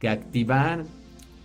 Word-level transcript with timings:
que 0.00 0.08
activar 0.08 0.84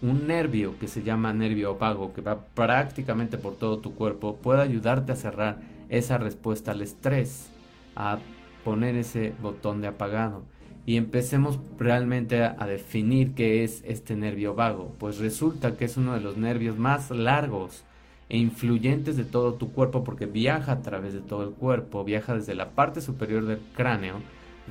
un 0.02 0.28
nervio 0.28 0.80
que 0.80 0.88
se 0.88 1.04
llama 1.04 1.34
nervio 1.34 1.78
vago, 1.78 2.14
que 2.14 2.22
va 2.22 2.46
prácticamente 2.56 3.38
por 3.38 3.56
todo 3.56 3.80
tu 3.80 3.94
cuerpo, 3.94 4.38
puede 4.38 4.62
ayudarte 4.62 5.12
a 5.12 5.16
cerrar 5.16 5.60
esa 5.90 6.18
respuesta 6.18 6.72
al 6.72 6.82
estrés, 6.82 7.50
a 7.96 8.18
poner 8.64 8.96
ese 8.96 9.34
botón 9.42 9.82
de 9.82 9.88
apagado. 9.88 10.44
Y 10.86 10.98
empecemos 10.98 11.60
realmente 11.80 12.44
a, 12.44 12.56
a, 12.60 12.68
definir 12.68 13.34
qué 13.34 13.64
es 13.64 13.84
este 13.86 14.16
nervio 14.16 14.54
vago. 14.54 14.94
Pues 15.00 15.18
resulta 15.18 15.78
que 15.78 15.86
es 15.86 15.98
uno 15.98 16.14
de 16.14 16.22
los 16.22 16.38
nervios 16.38 16.78
más 16.78 17.10
largos 17.10 17.84
e 18.30 18.38
influyentes 18.38 19.18
de 19.18 19.26
todo 19.26 19.56
tu 19.56 19.72
cuerpo 19.72 20.04
porque 20.04 20.28
viaja 20.28 20.74
a 20.74 20.82
través 20.82 21.14
de 21.14 21.22
todo 21.22 21.44
el 21.44 21.52
cuerpo, 21.52 22.04
viaja 22.04 22.36
desde 22.36 22.56
la 22.56 22.72
parte 22.72 23.02
superior 23.02 23.46
del 23.46 23.60
cráneo, 23.76 24.22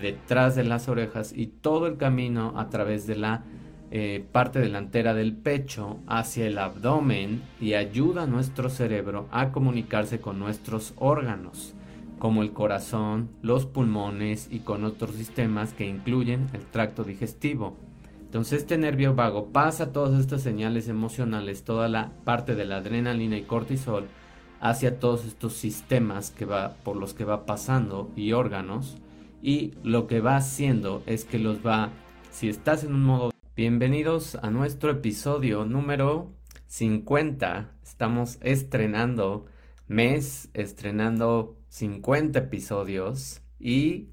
detrás 0.00 0.54
de 0.54 0.64
las 0.64 0.88
orejas 0.88 1.32
y 1.36 1.46
todo 1.46 1.86
el 1.86 1.96
camino 1.96 2.54
a 2.56 2.68
través 2.68 3.06
de 3.06 3.16
la 3.16 3.44
eh, 3.90 4.24
parte 4.32 4.58
delantera 4.58 5.14
del 5.14 5.34
pecho 5.34 5.98
hacia 6.06 6.46
el 6.46 6.58
abdomen 6.58 7.42
y 7.60 7.74
ayuda 7.74 8.22
a 8.22 8.26
nuestro 8.26 8.68
cerebro 8.68 9.28
a 9.30 9.52
comunicarse 9.52 10.20
con 10.20 10.38
nuestros 10.38 10.94
órganos, 10.96 11.74
como 12.18 12.42
el 12.42 12.52
corazón, 12.52 13.28
los 13.42 13.66
pulmones 13.66 14.48
y 14.50 14.60
con 14.60 14.84
otros 14.84 15.14
sistemas 15.14 15.72
que 15.72 15.86
incluyen 15.86 16.48
el 16.54 16.62
tracto 16.66 17.04
digestivo. 17.04 17.76
Entonces 18.34 18.62
este 18.62 18.78
nervio 18.78 19.14
vago 19.14 19.52
pasa 19.52 19.92
todas 19.92 20.18
estas 20.18 20.42
señales 20.42 20.88
emocionales, 20.88 21.62
toda 21.62 21.88
la 21.88 22.10
parte 22.24 22.56
de 22.56 22.64
la 22.64 22.78
adrenalina 22.78 23.36
y 23.36 23.42
cortisol 23.42 24.08
hacia 24.60 24.98
todos 24.98 25.24
estos 25.24 25.52
sistemas 25.52 26.30
que 26.30 26.46
va 26.46 26.74
por 26.82 26.96
los 26.96 27.14
que 27.14 27.24
va 27.24 27.46
pasando 27.46 28.10
y 28.16 28.32
órganos 28.32 28.96
y 29.42 29.72
lo 29.82 30.06
que 30.06 30.20
va 30.20 30.36
haciendo 30.36 31.02
es 31.06 31.24
que 31.24 31.38
los 31.38 31.64
va 31.64 31.90
si 32.32 32.48
estás 32.48 32.82
en 32.82 32.94
un 32.94 33.04
modo 33.04 33.33
Bienvenidos 33.56 34.34
a 34.34 34.50
nuestro 34.50 34.90
episodio 34.90 35.64
número 35.64 36.32
50. 36.66 37.70
Estamos 37.84 38.38
estrenando 38.40 39.46
mes, 39.86 40.50
estrenando 40.54 41.56
50 41.68 42.36
episodios 42.40 43.42
y 43.60 44.08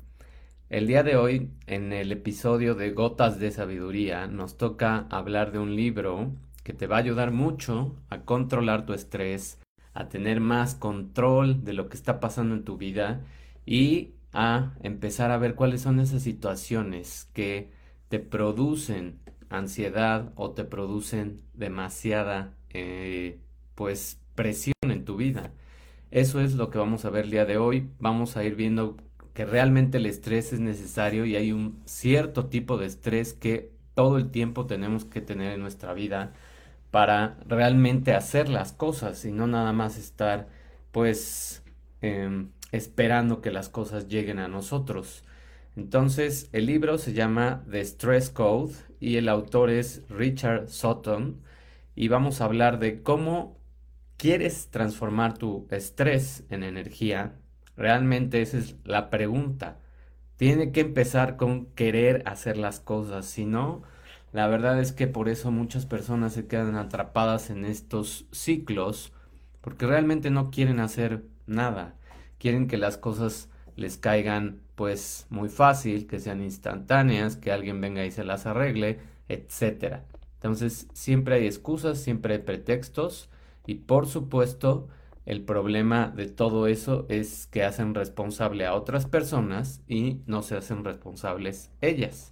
el 0.69 0.85
día 0.85 1.01
de 1.01 1.15
hoy 1.15 1.49
en 1.65 1.91
el 1.91 2.11
episodio 2.11 2.75
de 2.75 2.91
Gotas 2.91 3.39
de 3.39 3.49
Sabiduría 3.49 4.27
nos 4.27 4.57
toca 4.57 5.07
hablar 5.09 5.51
de 5.51 5.57
un 5.57 5.75
libro 5.75 6.35
que 6.63 6.73
te 6.73 6.85
va 6.85 6.97
a 6.97 6.99
ayudar 6.99 7.31
mucho 7.31 7.95
a 8.09 8.21
controlar 8.21 8.85
tu 8.85 8.93
estrés, 8.93 9.59
a 9.95 10.07
tener 10.07 10.39
más 10.39 10.75
control 10.75 11.63
de 11.63 11.73
lo 11.73 11.89
que 11.89 11.97
está 11.97 12.19
pasando 12.19 12.53
en 12.53 12.63
tu 12.63 12.77
vida 12.77 13.25
y 13.65 14.13
a 14.33 14.75
empezar 14.83 15.31
a 15.31 15.39
ver 15.39 15.55
cuáles 15.55 15.81
son 15.81 15.99
esas 15.99 16.21
situaciones 16.21 17.27
que 17.33 17.71
te 18.07 18.19
producen 18.19 19.19
ansiedad 19.51 20.31
o 20.35 20.51
te 20.51 20.63
producen 20.63 21.41
demasiada 21.53 22.53
eh, 22.69 23.39
pues 23.75 24.19
presión 24.35 24.73
en 24.83 25.05
tu 25.05 25.17
vida. 25.17 25.51
Eso 26.09 26.41
es 26.41 26.55
lo 26.55 26.69
que 26.69 26.77
vamos 26.77 27.05
a 27.05 27.09
ver 27.09 27.25
el 27.25 27.31
día 27.31 27.45
de 27.45 27.57
hoy. 27.57 27.89
Vamos 27.99 28.37
a 28.37 28.43
ir 28.43 28.55
viendo 28.55 28.97
que 29.33 29.45
realmente 29.45 29.97
el 29.97 30.05
estrés 30.05 30.51
es 30.53 30.59
necesario 30.59 31.25
y 31.25 31.35
hay 31.35 31.51
un 31.51 31.79
cierto 31.85 32.47
tipo 32.47 32.77
de 32.77 32.87
estrés 32.87 33.33
que 33.33 33.71
todo 33.93 34.17
el 34.17 34.31
tiempo 34.31 34.65
tenemos 34.65 35.05
que 35.05 35.21
tener 35.21 35.53
en 35.53 35.61
nuestra 35.61 35.93
vida 35.93 36.33
para 36.91 37.37
realmente 37.47 38.13
hacer 38.13 38.49
las 38.49 38.73
cosas 38.73 39.23
y 39.25 39.31
no 39.31 39.47
nada 39.47 39.71
más 39.73 39.97
estar 39.97 40.47
pues 40.91 41.63
em, 42.01 42.49
esperando 42.71 43.41
que 43.41 43.51
las 43.51 43.69
cosas 43.69 44.07
lleguen 44.07 44.39
a 44.39 44.47
nosotros. 44.47 45.23
Entonces, 45.77 46.49
el 46.51 46.65
libro 46.65 46.97
se 46.97 47.13
llama 47.13 47.63
The 47.69 47.81
Stress 47.81 48.29
Code 48.29 48.73
y 49.01 49.17
el 49.17 49.27
autor 49.27 49.69
es 49.69 50.03
Richard 50.09 50.69
Sutton 50.69 51.41
y 51.95 52.07
vamos 52.07 52.39
a 52.39 52.45
hablar 52.45 52.79
de 52.79 53.03
cómo 53.03 53.57
quieres 54.15 54.69
transformar 54.69 55.37
tu 55.37 55.67
estrés 55.71 56.45
en 56.49 56.63
energía. 56.63 57.33
Realmente 57.75 58.41
esa 58.41 58.59
es 58.59 58.77
la 58.85 59.09
pregunta. 59.09 59.79
Tiene 60.37 60.71
que 60.71 60.81
empezar 60.81 61.35
con 61.35 61.65
querer 61.65 62.23
hacer 62.25 62.57
las 62.57 62.79
cosas, 62.79 63.25
si 63.25 63.45
no, 63.45 63.83
la 64.33 64.47
verdad 64.47 64.79
es 64.79 64.93
que 64.93 65.07
por 65.07 65.27
eso 65.27 65.51
muchas 65.51 65.85
personas 65.85 66.33
se 66.33 66.47
quedan 66.47 66.75
atrapadas 66.75 67.49
en 67.49 67.65
estos 67.65 68.27
ciclos 68.31 69.11
porque 69.59 69.85
realmente 69.85 70.29
no 70.29 70.51
quieren 70.51 70.79
hacer 70.79 71.25
nada. 71.47 71.95
Quieren 72.37 72.67
que 72.67 72.77
las 72.77 72.97
cosas 72.97 73.49
les 73.81 73.97
caigan 73.97 74.61
pues 74.75 75.27
muy 75.29 75.49
fácil, 75.49 76.07
que 76.07 76.19
sean 76.19 76.41
instantáneas, 76.41 77.35
que 77.37 77.51
alguien 77.51 77.81
venga 77.81 78.05
y 78.05 78.11
se 78.11 78.23
las 78.23 78.45
arregle, 78.45 78.99
etcétera. 79.27 80.05
Entonces, 80.35 80.87
siempre 80.93 81.35
hay 81.35 81.45
excusas, 81.45 81.99
siempre 81.99 82.35
hay 82.35 82.39
pretextos 82.39 83.29
y 83.65 83.75
por 83.75 84.07
supuesto, 84.07 84.87
el 85.25 85.43
problema 85.43 86.11
de 86.15 86.27
todo 86.27 86.65
eso 86.65 87.05
es 87.09 87.47
que 87.47 87.63
hacen 87.63 87.93
responsable 87.93 88.65
a 88.65 88.73
otras 88.73 89.05
personas 89.05 89.81
y 89.87 90.21
no 90.25 90.41
se 90.41 90.55
hacen 90.55 90.83
responsables 90.83 91.69
ellas. 91.81 92.31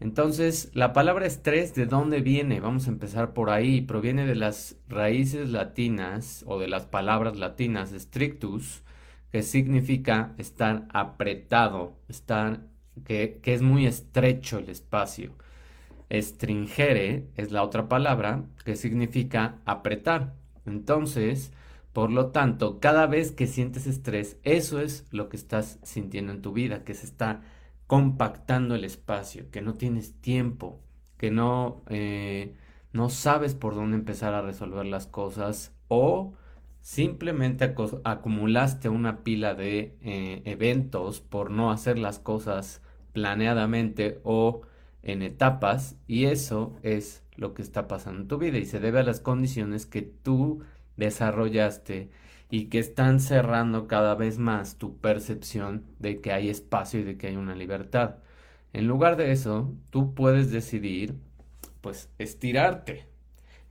Entonces, 0.00 0.72
la 0.74 0.92
palabra 0.92 1.26
estrés, 1.26 1.76
¿de 1.76 1.86
dónde 1.86 2.20
viene? 2.20 2.58
Vamos 2.58 2.88
a 2.88 2.90
empezar 2.90 3.34
por 3.34 3.50
ahí. 3.50 3.82
Proviene 3.82 4.26
de 4.26 4.34
las 4.34 4.76
raíces 4.88 5.50
latinas 5.50 6.42
o 6.48 6.58
de 6.58 6.66
las 6.66 6.86
palabras 6.86 7.36
latinas 7.36 7.90
strictus, 7.96 8.82
que 9.32 9.42
significa 9.42 10.34
estar 10.38 10.86
apretado, 10.92 11.96
estar, 12.08 12.60
que, 13.04 13.40
que 13.42 13.54
es 13.54 13.62
muy 13.62 13.86
estrecho 13.86 14.58
el 14.58 14.68
espacio. 14.68 15.32
Estringere 16.10 17.28
es 17.36 17.50
la 17.50 17.62
otra 17.62 17.88
palabra 17.88 18.44
que 18.64 18.76
significa 18.76 19.58
apretar. 19.64 20.34
Entonces, 20.66 21.52
por 21.92 22.10
lo 22.10 22.28
tanto, 22.30 22.80
cada 22.80 23.06
vez 23.06 23.32
que 23.32 23.46
sientes 23.46 23.86
estrés, 23.86 24.38
eso 24.44 24.80
es 24.80 25.06
lo 25.10 25.28
que 25.28 25.36
estás 25.36 25.78
sintiendo 25.82 26.32
en 26.32 26.42
tu 26.42 26.52
vida, 26.52 26.84
que 26.84 26.94
se 26.94 27.06
está 27.06 27.42
compactando 27.86 28.74
el 28.74 28.84
espacio, 28.84 29.50
que 29.50 29.62
no 29.62 29.74
tienes 29.74 30.14
tiempo, 30.20 30.80
que 31.18 31.30
no, 31.30 31.82
eh, 31.88 32.56
no 32.92 33.10
sabes 33.10 33.54
por 33.54 33.74
dónde 33.74 33.96
empezar 33.96 34.34
a 34.34 34.42
resolver 34.42 34.86
las 34.86 35.06
cosas 35.06 35.74
o 35.88 36.34
simplemente 36.82 37.74
acumulaste 38.04 38.88
una 38.88 39.22
pila 39.22 39.54
de 39.54 39.96
eh, 40.02 40.42
eventos 40.44 41.20
por 41.20 41.50
no 41.50 41.70
hacer 41.70 41.98
las 41.98 42.18
cosas 42.18 42.82
planeadamente 43.12 44.20
o 44.24 44.62
en 45.02 45.22
etapas 45.22 45.96
y 46.06 46.24
eso 46.26 46.76
es 46.82 47.22
lo 47.36 47.54
que 47.54 47.62
está 47.62 47.88
pasando 47.88 48.22
en 48.22 48.28
tu 48.28 48.38
vida 48.38 48.58
y 48.58 48.66
se 48.66 48.80
debe 48.80 49.00
a 49.00 49.04
las 49.04 49.20
condiciones 49.20 49.86
que 49.86 50.02
tú 50.02 50.62
desarrollaste 50.96 52.10
y 52.50 52.66
que 52.66 52.80
están 52.80 53.20
cerrando 53.20 53.86
cada 53.86 54.14
vez 54.14 54.38
más 54.38 54.76
tu 54.76 54.98
percepción 54.98 55.84
de 56.00 56.20
que 56.20 56.32
hay 56.32 56.50
espacio 56.50 57.00
y 57.00 57.04
de 57.04 57.16
que 57.16 57.28
hay 57.28 57.36
una 57.36 57.54
libertad. 57.54 58.16
En 58.72 58.86
lugar 58.88 59.16
de 59.16 59.32
eso, 59.32 59.72
tú 59.90 60.14
puedes 60.14 60.50
decidir 60.50 61.14
pues 61.80 62.10
estirarte, 62.18 63.06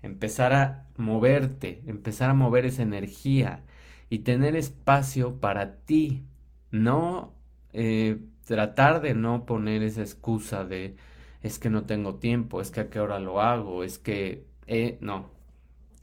empezar 0.02 0.54
a 0.54 0.88
moverte, 0.98 1.82
empezar 1.86 2.30
a 2.30 2.34
mover 2.34 2.66
esa 2.66 2.84
energía 2.84 3.64
y 4.10 4.20
tener 4.20 4.56
espacio 4.56 5.40
para 5.40 5.78
ti, 5.78 6.24
no 6.72 7.34
eh, 7.74 8.20
tratar 8.46 9.02
de 9.02 9.14
no 9.14 9.46
poner 9.46 9.84
esa 9.84 10.02
excusa 10.02 10.66
de 10.66 10.96
es 11.42 11.58
que 11.58 11.70
no 11.70 11.86
tengo 11.86 12.16
tiempo, 12.16 12.62
es 12.62 12.72
que 12.72 12.82
a 12.82 12.90
qué 12.90 13.00
hora 13.00 13.20
lo 13.20 13.42
hago, 13.42 13.84
es 13.84 13.98
que 13.98 14.46
eh, 14.68 14.98
no, 15.02 15.30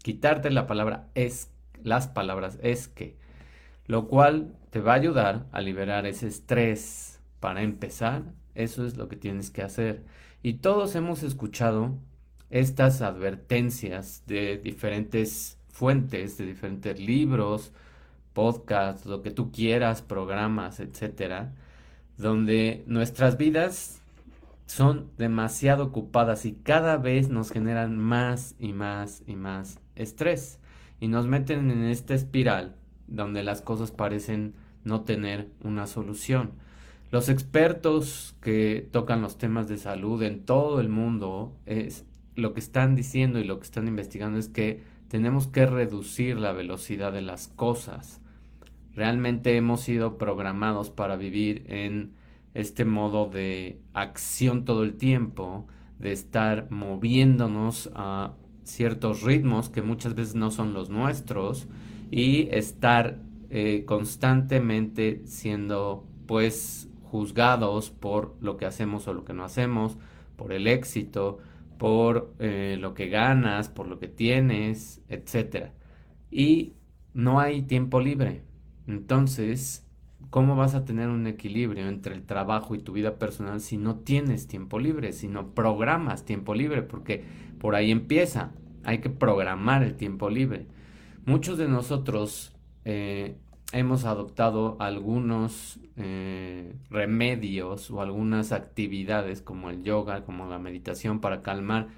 quitarte 0.02 0.50
la 0.50 0.66
palabra 0.66 1.08
es, 1.14 1.50
las 1.82 2.08
palabras 2.08 2.58
es 2.62 2.88
que, 2.88 3.16
lo 3.86 4.08
cual 4.08 4.56
te 4.70 4.80
va 4.80 4.92
a 4.92 4.96
ayudar 4.96 5.46
a 5.52 5.60
liberar 5.60 6.06
ese 6.06 6.26
estrés. 6.26 7.20
Para 7.40 7.62
empezar, 7.62 8.24
eso 8.54 8.84
es 8.84 8.96
lo 8.96 9.08
que 9.08 9.14
tienes 9.16 9.50
que 9.50 9.62
hacer. 9.62 10.02
Y 10.42 10.54
todos 10.54 10.96
hemos 10.96 11.22
escuchado 11.22 11.94
estas 12.50 13.02
advertencias 13.02 14.22
de 14.26 14.58
diferentes 14.58 15.58
fuentes, 15.68 16.38
de 16.38 16.46
diferentes 16.46 16.98
libros, 16.98 17.72
podcasts, 18.32 19.06
lo 19.06 19.22
que 19.22 19.30
tú 19.30 19.50
quieras, 19.52 20.02
programas, 20.02 20.80
etcétera, 20.80 21.52
donde 22.16 22.84
nuestras 22.86 23.36
vidas 23.36 24.00
son 24.66 25.10
demasiado 25.16 25.84
ocupadas 25.84 26.44
y 26.44 26.52
cada 26.52 26.98
vez 26.98 27.30
nos 27.30 27.50
generan 27.50 27.98
más 27.98 28.54
y 28.58 28.72
más 28.72 29.22
y 29.26 29.34
más 29.34 29.80
estrés 29.96 30.58
y 31.00 31.08
nos 31.08 31.26
meten 31.26 31.70
en 31.70 31.84
esta 31.84 32.14
espiral 32.14 32.76
donde 33.06 33.42
las 33.42 33.62
cosas 33.62 33.90
parecen 33.90 34.54
no 34.84 35.02
tener 35.02 35.48
una 35.62 35.86
solución. 35.86 36.52
Los 37.10 37.28
expertos 37.30 38.36
que 38.42 38.86
tocan 38.92 39.22
los 39.22 39.38
temas 39.38 39.68
de 39.68 39.78
salud 39.78 40.22
en 40.22 40.44
todo 40.44 40.80
el 40.80 40.90
mundo 40.90 41.56
es, 41.64 42.04
lo 42.38 42.54
que 42.54 42.60
están 42.60 42.94
diciendo 42.94 43.40
y 43.40 43.44
lo 43.44 43.58
que 43.58 43.64
están 43.64 43.88
investigando 43.88 44.38
es 44.38 44.48
que 44.48 44.82
tenemos 45.08 45.48
que 45.48 45.66
reducir 45.66 46.38
la 46.38 46.52
velocidad 46.52 47.12
de 47.12 47.20
las 47.20 47.48
cosas. 47.48 48.20
Realmente 48.94 49.56
hemos 49.56 49.80
sido 49.80 50.18
programados 50.18 50.90
para 50.90 51.16
vivir 51.16 51.64
en 51.66 52.12
este 52.54 52.84
modo 52.84 53.26
de 53.26 53.80
acción 53.92 54.64
todo 54.64 54.84
el 54.84 54.94
tiempo, 54.94 55.66
de 55.98 56.12
estar 56.12 56.70
moviéndonos 56.70 57.90
a 57.94 58.34
ciertos 58.62 59.22
ritmos 59.22 59.68
que 59.68 59.82
muchas 59.82 60.14
veces 60.14 60.36
no 60.36 60.52
son 60.52 60.74
los 60.74 60.90
nuestros 60.90 61.66
y 62.10 62.48
estar 62.52 63.18
eh, 63.50 63.82
constantemente 63.84 65.22
siendo 65.24 66.06
pues 66.26 66.88
juzgados 67.02 67.90
por 67.90 68.36
lo 68.40 68.56
que 68.56 68.66
hacemos 68.66 69.08
o 69.08 69.14
lo 69.14 69.24
que 69.24 69.32
no 69.32 69.42
hacemos, 69.42 69.96
por 70.36 70.52
el 70.52 70.68
éxito, 70.68 71.38
por 71.78 72.34
eh, 72.38 72.76
lo 72.78 72.94
que 72.94 73.08
ganas, 73.08 73.68
por 73.68 73.88
lo 73.88 73.98
que 73.98 74.08
tienes, 74.08 75.02
etc. 75.08 75.70
Y 76.30 76.74
no 77.14 77.40
hay 77.40 77.62
tiempo 77.62 78.00
libre. 78.00 78.42
Entonces, 78.86 79.86
¿cómo 80.30 80.56
vas 80.56 80.74
a 80.74 80.84
tener 80.84 81.08
un 81.08 81.26
equilibrio 81.26 81.88
entre 81.88 82.14
el 82.14 82.24
trabajo 82.24 82.74
y 82.74 82.80
tu 82.80 82.92
vida 82.92 83.18
personal 83.18 83.60
si 83.60 83.76
no 83.76 83.96
tienes 83.96 84.48
tiempo 84.48 84.78
libre, 84.78 85.12
si 85.12 85.28
no 85.28 85.54
programas 85.54 86.24
tiempo 86.24 86.54
libre? 86.54 86.82
Porque 86.82 87.24
por 87.58 87.74
ahí 87.74 87.90
empieza. 87.90 88.52
Hay 88.84 88.98
que 88.98 89.10
programar 89.10 89.82
el 89.82 89.96
tiempo 89.96 90.30
libre. 90.30 90.66
Muchos 91.26 91.58
de 91.58 91.68
nosotros 91.68 92.56
eh, 92.84 93.36
hemos 93.72 94.04
adoptado 94.04 94.76
algunos 94.80 95.78
eh, 95.96 96.74
remedios 96.90 97.90
o 97.90 98.00
algunas 98.00 98.52
actividades 98.52 99.42
como 99.42 99.70
el 99.70 99.82
yoga, 99.82 100.24
como 100.24 100.46
la 100.46 100.58
meditación 100.58 101.20
para 101.20 101.42
calmar 101.42 101.88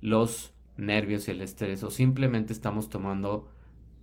los 0.00 0.52
nervios 0.76 1.28
y 1.28 1.30
el 1.30 1.40
estrés 1.40 1.82
o 1.82 1.90
simplemente 1.90 2.52
estamos 2.52 2.88
tomando 2.88 3.48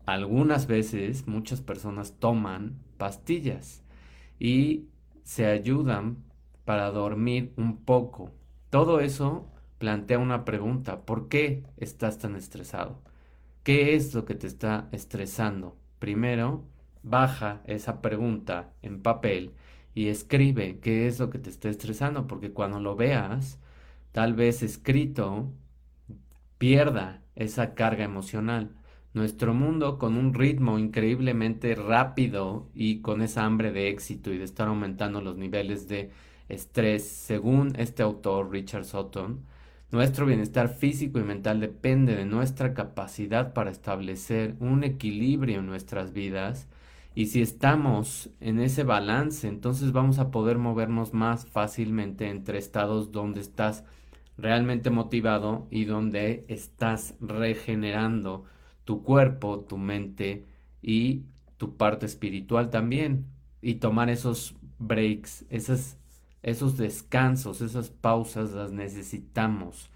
algunas 0.05 0.67
veces 0.67 1.27
muchas 1.27 1.61
personas 1.61 2.15
toman 2.17 2.79
pastillas 2.97 3.83
y 4.39 4.87
se 5.23 5.45
ayudan 5.45 6.17
para 6.65 6.89
dormir 6.91 7.53
un 7.57 7.77
poco. 7.77 8.31
Todo 8.69 8.99
eso 8.99 9.47
plantea 9.77 10.19
una 10.19 10.45
pregunta, 10.45 11.01
¿por 11.01 11.27
qué 11.27 11.63
estás 11.77 12.17
tan 12.19 12.35
estresado? 12.35 13.01
¿Qué 13.63 13.95
es 13.95 14.13
lo 14.13 14.25
que 14.25 14.35
te 14.35 14.47
está 14.47 14.89
estresando? 14.91 15.77
Primero, 15.99 16.63
baja 17.03 17.61
esa 17.65 18.01
pregunta 18.01 18.73
en 18.81 19.01
papel 19.01 19.53
y 19.93 20.07
escribe 20.07 20.79
qué 20.79 21.07
es 21.07 21.19
lo 21.19 21.29
que 21.29 21.39
te 21.39 21.49
está 21.49 21.69
estresando, 21.69 22.27
porque 22.27 22.51
cuando 22.51 22.79
lo 22.79 22.95
veas, 22.95 23.59
tal 24.11 24.33
vez 24.33 24.63
escrito, 24.63 25.51
pierda 26.57 27.21
esa 27.35 27.73
carga 27.73 28.03
emocional. 28.03 28.75
Nuestro 29.13 29.53
mundo 29.53 29.97
con 29.97 30.15
un 30.15 30.33
ritmo 30.33 30.79
increíblemente 30.79 31.75
rápido 31.75 32.69
y 32.73 33.01
con 33.01 33.21
esa 33.21 33.43
hambre 33.45 33.71
de 33.71 33.89
éxito 33.89 34.31
y 34.31 34.37
de 34.37 34.45
estar 34.45 34.69
aumentando 34.69 35.21
los 35.21 35.37
niveles 35.37 35.87
de 35.89 36.11
estrés, 36.47 37.07
según 37.07 37.73
este 37.77 38.03
autor 38.03 38.51
Richard 38.51 38.85
Sutton, 38.85 39.45
nuestro 39.91 40.25
bienestar 40.25 40.69
físico 40.69 41.19
y 41.19 41.23
mental 41.23 41.59
depende 41.59 42.15
de 42.15 42.25
nuestra 42.25 42.73
capacidad 42.73 43.53
para 43.53 43.71
establecer 43.71 44.55
un 44.61 44.85
equilibrio 44.85 45.59
en 45.59 45.65
nuestras 45.65 46.13
vidas 46.13 46.69
y 47.13 47.27
si 47.27 47.41
estamos 47.41 48.29
en 48.39 48.59
ese 48.59 48.83
balance, 48.83 49.47
entonces 49.47 49.91
vamos 49.91 50.17
a 50.19 50.31
poder 50.31 50.57
movernos 50.57 51.13
más 51.13 51.45
fácilmente 51.45 52.29
entre 52.29 52.57
estados 52.57 53.11
donde 53.11 53.41
estás 53.41 53.83
realmente 54.37 54.89
motivado 54.89 55.67
y 55.69 55.85
donde 55.85 56.45
estás 56.47 57.15
regenerando 57.19 58.45
tu 58.85 59.03
cuerpo, 59.03 59.59
tu 59.59 59.77
mente 59.77 60.45
y 60.81 61.23
tu 61.57 61.75
parte 61.75 62.05
espiritual 62.05 62.69
también. 62.69 63.25
Y 63.61 63.75
tomar 63.75 64.09
esos 64.09 64.55
breaks, 64.79 65.45
esos 65.49 66.77
descansos, 66.77 67.61
esas 67.61 67.89
pausas 67.89 68.53
las 68.53 68.71
necesitamos. 68.71 69.91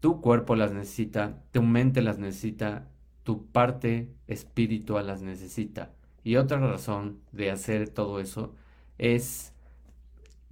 Tu 0.00 0.20
cuerpo 0.20 0.56
las 0.56 0.72
necesita, 0.72 1.42
tu 1.52 1.62
mente 1.62 2.02
las 2.02 2.18
necesita, 2.18 2.88
tu 3.22 3.46
parte 3.46 4.14
espiritual 4.26 5.06
las 5.06 5.22
necesita. 5.22 5.92
Y 6.28 6.36
otra 6.36 6.58
razón 6.58 7.22
de 7.32 7.50
hacer 7.50 7.88
todo 7.88 8.20
eso 8.20 8.54
es 8.98 9.54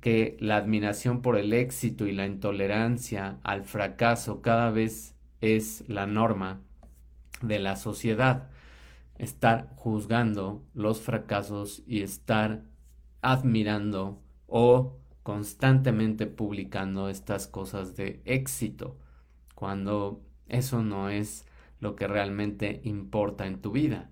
que 0.01 0.39
la 0.41 0.57
admiración 0.57 1.21
por 1.21 1.37
el 1.37 1.53
éxito 1.53 2.07
y 2.07 2.13
la 2.13 2.25
intolerancia 2.25 3.41
al 3.43 3.63
fracaso 3.63 4.41
cada 4.41 4.71
vez 4.71 5.15
es 5.43 5.87
la 5.87 6.07
norma 6.07 6.63
de 7.43 7.59
la 7.59 7.77
sociedad. 7.77 8.49
Estar 9.19 9.71
juzgando 9.77 10.65
los 10.73 11.03
fracasos 11.03 11.83
y 11.87 12.01
estar 12.01 12.63
admirando 13.21 14.23
o 14.47 14.97
constantemente 15.23 16.27
publicando 16.27 17.11
estas 17.11 17.49
cosas 17.49 17.97
de 17.97 18.23
éxito, 18.25 18.97
cuando 19.55 20.23
eso 20.49 20.83
no 20.83 21.11
es 21.11 21.45
lo 21.81 21.97
que 21.97 22.07
realmente 22.07 22.81
importa 22.83 23.47
en 23.47 23.61
tu 23.61 23.73
vida. 23.73 24.09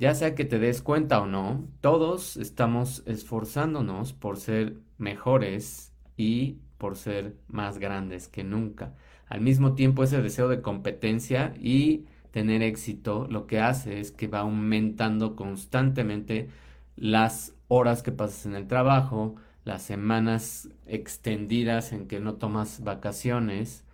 Ya 0.00 0.14
sea 0.14 0.34
que 0.34 0.46
te 0.46 0.58
des 0.58 0.80
cuenta 0.80 1.20
o 1.20 1.26
no, 1.26 1.68
todos 1.82 2.38
estamos 2.38 3.02
esforzándonos 3.04 4.14
por 4.14 4.38
ser 4.38 4.78
mejores 4.96 5.92
y 6.16 6.56
por 6.78 6.96
ser 6.96 7.36
más 7.48 7.76
grandes 7.76 8.26
que 8.26 8.42
nunca. 8.42 8.94
Al 9.26 9.42
mismo 9.42 9.74
tiempo 9.74 10.02
ese 10.02 10.22
deseo 10.22 10.48
de 10.48 10.62
competencia 10.62 11.52
y 11.60 12.06
tener 12.30 12.62
éxito 12.62 13.26
lo 13.28 13.46
que 13.46 13.60
hace 13.60 14.00
es 14.00 14.10
que 14.10 14.26
va 14.26 14.40
aumentando 14.40 15.36
constantemente 15.36 16.48
las 16.96 17.54
horas 17.68 18.02
que 18.02 18.10
pasas 18.10 18.46
en 18.46 18.54
el 18.54 18.66
trabajo, 18.68 19.34
las 19.64 19.82
semanas 19.82 20.70
extendidas 20.86 21.92
en 21.92 22.08
que 22.08 22.20
no 22.20 22.36
tomas 22.36 22.82
vacaciones 22.82 23.84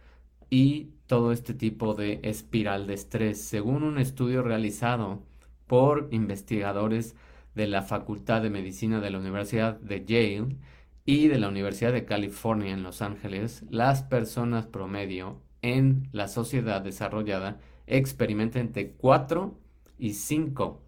y 0.51 0.91
todo 1.09 1.33
este 1.33 1.53
tipo 1.53 1.95
de 1.95 2.21
espiral 2.23 2.87
de 2.87 2.95
estrés. 2.95 3.41
Según 3.43 3.83
un 3.83 3.99
estudio 3.99 4.45
realizado 4.45 5.26
por 5.67 6.09
investigadores 6.11 7.17
de 7.55 7.67
la 7.67 7.83
Facultad 7.83 8.43
de 8.43 8.51
Medicina 8.51 9.01
de 9.01 9.11
la 9.11 9.19
Universidad 9.19 9.81
de 9.81 10.05
Yale 10.05 10.57
y 11.05 11.29
de 11.29 11.39
la 11.39 11.49
Universidad 11.49 11.93
de 11.93 12.05
California 12.05 12.73
en 12.73 12.83
Los 12.83 13.03
Ángeles, 13.03 13.65
las 13.71 14.03
personas 14.03 14.67
promedio 14.67 15.41
en 15.63 16.09
la 16.13 16.29
sociedad 16.29 16.83
desarrollada 16.83 17.59
experimentan 17.87 18.63
entre 18.63 18.93
4 18.93 19.59
y 19.99 20.15
5, 20.15 20.83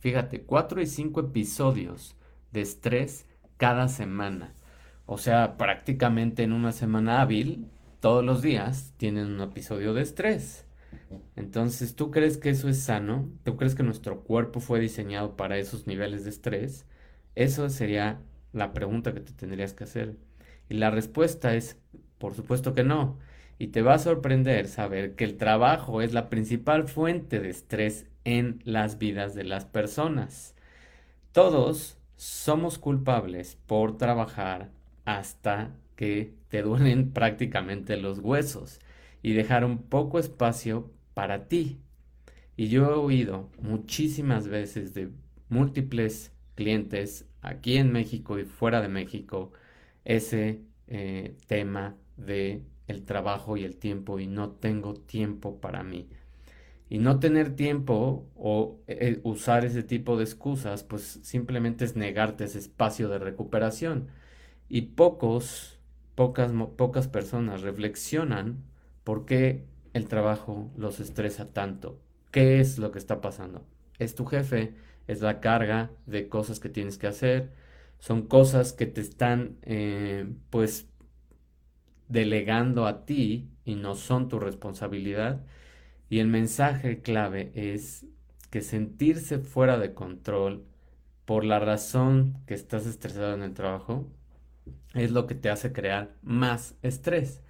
fíjate, 0.00 0.42
4 0.42 0.82
y 0.82 0.86
5 0.86 1.20
episodios 1.20 2.16
de 2.52 2.60
estrés 2.60 3.26
cada 3.56 3.88
semana. 3.88 4.54
O 5.06 5.18
sea, 5.18 5.56
prácticamente 5.56 6.42
en 6.42 6.52
una 6.52 6.72
semana 6.72 7.20
hábil, 7.20 7.66
todos 8.00 8.24
los 8.24 8.42
días 8.42 8.94
tienen 8.96 9.26
un 9.26 9.40
episodio 9.40 9.94
de 9.94 10.02
estrés. 10.02 10.66
Entonces, 11.36 11.96
¿tú 11.96 12.10
crees 12.10 12.38
que 12.38 12.50
eso 12.50 12.68
es 12.68 12.80
sano? 12.80 13.28
¿Tú 13.44 13.56
crees 13.56 13.74
que 13.74 13.82
nuestro 13.82 14.22
cuerpo 14.22 14.60
fue 14.60 14.80
diseñado 14.80 15.36
para 15.36 15.58
esos 15.58 15.86
niveles 15.86 16.24
de 16.24 16.30
estrés? 16.30 16.86
Eso 17.34 17.68
sería 17.68 18.20
la 18.52 18.72
pregunta 18.72 19.14
que 19.14 19.20
te 19.20 19.32
tendrías 19.32 19.74
que 19.74 19.84
hacer. 19.84 20.16
Y 20.68 20.74
la 20.74 20.90
respuesta 20.90 21.54
es, 21.54 21.78
por 22.18 22.34
supuesto 22.34 22.74
que 22.74 22.84
no. 22.84 23.18
Y 23.58 23.68
te 23.68 23.82
va 23.82 23.94
a 23.94 23.98
sorprender 23.98 24.68
saber 24.68 25.14
que 25.14 25.24
el 25.24 25.36
trabajo 25.36 26.02
es 26.02 26.12
la 26.12 26.28
principal 26.30 26.88
fuente 26.88 27.40
de 27.40 27.50
estrés 27.50 28.06
en 28.24 28.60
las 28.64 28.98
vidas 28.98 29.34
de 29.34 29.44
las 29.44 29.64
personas. 29.64 30.54
Todos 31.32 31.98
somos 32.16 32.78
culpables 32.78 33.56
por 33.66 33.96
trabajar 33.96 34.70
hasta 35.04 35.74
que 35.96 36.34
te 36.48 36.62
duelen 36.62 37.10
prácticamente 37.12 37.96
los 37.96 38.18
huesos 38.18 38.80
y 39.22 39.32
dejar 39.32 39.64
un 39.64 39.78
poco 39.78 40.18
espacio 40.18 40.90
para 41.14 41.48
ti. 41.48 41.80
Y 42.56 42.68
yo 42.68 42.84
he 42.84 42.94
oído 42.94 43.50
muchísimas 43.60 44.48
veces 44.48 44.94
de 44.94 45.10
múltiples 45.48 46.32
clientes 46.54 47.26
aquí 47.40 47.76
en 47.76 47.92
México 47.92 48.38
y 48.38 48.44
fuera 48.44 48.80
de 48.80 48.88
México 48.88 49.52
ese 50.04 50.60
eh, 50.88 51.36
tema 51.46 51.96
de 52.16 52.62
el 52.88 53.04
trabajo 53.04 53.56
y 53.56 53.64
el 53.64 53.76
tiempo 53.76 54.18
y 54.18 54.26
no 54.26 54.50
tengo 54.50 54.94
tiempo 54.94 55.60
para 55.60 55.82
mí. 55.82 56.08
Y 56.88 56.98
no 56.98 57.18
tener 57.20 57.56
tiempo 57.56 58.28
o 58.36 58.78
eh, 58.86 59.20
usar 59.22 59.64
ese 59.64 59.82
tipo 59.82 60.16
de 60.18 60.24
excusas, 60.24 60.84
pues 60.84 61.20
simplemente 61.22 61.86
es 61.86 61.96
negarte 61.96 62.44
ese 62.44 62.58
espacio 62.58 63.08
de 63.08 63.18
recuperación. 63.18 64.08
Y 64.68 64.82
pocos, 64.82 65.78
pocas, 66.14 66.52
pocas 66.76 67.08
personas 67.08 67.62
reflexionan 67.62 68.62
por 69.04 69.24
qué 69.24 69.64
el 69.92 70.08
trabajo 70.08 70.70
los 70.76 71.00
estresa 71.00 71.52
tanto. 71.52 72.00
¿Qué 72.30 72.60
es 72.60 72.78
lo 72.78 72.92
que 72.92 72.98
está 72.98 73.20
pasando? 73.20 73.66
Es 73.98 74.14
tu 74.14 74.24
jefe, 74.24 74.74
es 75.06 75.20
la 75.20 75.40
carga 75.40 75.90
de 76.06 76.28
cosas 76.28 76.60
que 76.60 76.68
tienes 76.68 76.98
que 76.98 77.06
hacer, 77.06 77.50
son 77.98 78.22
cosas 78.22 78.72
que 78.72 78.86
te 78.86 79.00
están 79.00 79.58
eh, 79.62 80.26
pues 80.50 80.88
delegando 82.08 82.86
a 82.86 83.04
ti 83.06 83.50
y 83.64 83.76
no 83.76 83.94
son 83.94 84.28
tu 84.28 84.38
responsabilidad. 84.38 85.44
Y 86.08 86.18
el 86.18 86.28
mensaje 86.28 87.00
clave 87.00 87.52
es 87.54 88.06
que 88.50 88.60
sentirse 88.60 89.38
fuera 89.38 89.78
de 89.78 89.94
control 89.94 90.66
por 91.24 91.44
la 91.44 91.58
razón 91.58 92.38
que 92.46 92.54
estás 92.54 92.86
estresado 92.86 93.34
en 93.34 93.42
el 93.42 93.54
trabajo 93.54 94.06
es 94.94 95.10
lo 95.10 95.26
que 95.26 95.34
te 95.34 95.50
hace 95.50 95.72
crear 95.72 96.14
más 96.22 96.76
estrés. 96.82 97.42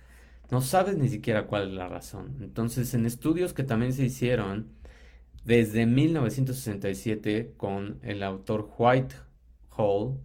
No 0.52 0.60
sabes 0.60 0.98
ni 0.98 1.08
siquiera 1.08 1.46
cuál 1.46 1.68
es 1.68 1.74
la 1.74 1.88
razón. 1.88 2.36
Entonces, 2.42 2.92
en 2.92 3.06
estudios 3.06 3.54
que 3.54 3.64
también 3.64 3.94
se 3.94 4.04
hicieron 4.04 4.68
desde 5.44 5.86
1967 5.86 7.54
con 7.56 7.98
el 8.02 8.22
autor 8.22 8.70
White 8.78 9.14
Hall 9.70 10.18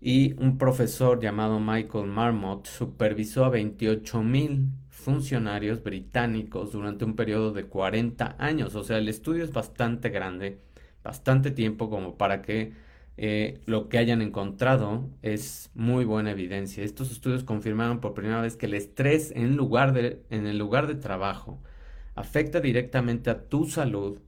y 0.00 0.32
un 0.40 0.56
profesor 0.56 1.20
llamado 1.20 1.60
Michael 1.60 2.06
Marmot 2.06 2.66
supervisó 2.66 3.44
a 3.44 3.50
28 3.50 4.22
mil 4.22 4.68
funcionarios 4.88 5.82
británicos 5.82 6.72
durante 6.72 7.04
un 7.04 7.14
periodo 7.14 7.52
de 7.52 7.66
40 7.66 8.36
años. 8.38 8.74
O 8.74 8.84
sea, 8.84 8.96
el 8.96 9.08
estudio 9.08 9.44
es 9.44 9.52
bastante 9.52 10.08
grande, 10.08 10.62
bastante 11.04 11.50
tiempo 11.50 11.90
como 11.90 12.16
para 12.16 12.40
que 12.40 12.72
eh, 13.20 13.60
lo 13.66 13.88
que 13.88 13.98
hayan 13.98 14.22
encontrado 14.22 15.10
es 15.22 15.72
muy 15.74 16.04
buena 16.04 16.30
evidencia. 16.30 16.84
Estos 16.84 17.10
estudios 17.10 17.42
confirmaron 17.42 18.00
por 18.00 18.14
primera 18.14 18.40
vez 18.40 18.56
que 18.56 18.66
el 18.66 18.74
estrés 18.74 19.32
en, 19.34 19.56
lugar 19.56 19.92
de, 19.92 20.22
en 20.30 20.46
el 20.46 20.56
lugar 20.56 20.86
de 20.86 20.94
trabajo 20.94 21.60
afecta 22.14 22.60
directamente 22.60 23.30
a 23.30 23.48
tu 23.48 23.66
salud 23.66 24.20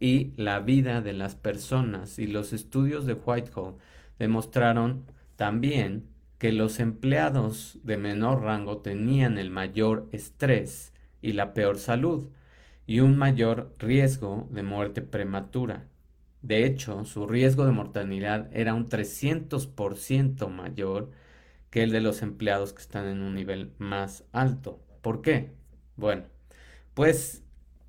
y 0.00 0.32
la 0.36 0.58
vida 0.58 1.00
de 1.02 1.12
las 1.12 1.36
personas. 1.36 2.18
Y 2.18 2.26
los 2.26 2.52
estudios 2.52 3.06
de 3.06 3.14
Whitehall 3.14 3.76
demostraron 4.18 5.04
también 5.36 6.08
que 6.38 6.50
los 6.50 6.80
empleados 6.80 7.78
de 7.84 7.96
menor 7.96 8.42
rango 8.42 8.78
tenían 8.78 9.38
el 9.38 9.50
mayor 9.50 10.08
estrés 10.10 10.92
y 11.20 11.34
la 11.34 11.54
peor 11.54 11.78
salud 11.78 12.28
y 12.88 12.98
un 12.98 13.16
mayor 13.16 13.72
riesgo 13.78 14.48
de 14.50 14.64
muerte 14.64 15.00
prematura. 15.00 15.86
De 16.42 16.66
hecho, 16.66 17.04
su 17.04 17.26
riesgo 17.26 17.64
de 17.64 17.72
mortalidad 17.72 18.48
era 18.52 18.74
un 18.74 18.88
300% 18.88 20.48
mayor 20.48 21.10
que 21.70 21.82
el 21.82 21.90
de 21.90 22.00
los 22.00 22.22
empleados 22.22 22.72
que 22.72 22.82
están 22.82 23.06
en 23.06 23.22
un 23.22 23.34
nivel 23.34 23.72
más 23.78 24.24
alto. 24.32 24.80
¿Por 25.00 25.22
qué? 25.22 25.52
Bueno, 25.96 26.24
pues 26.94 27.42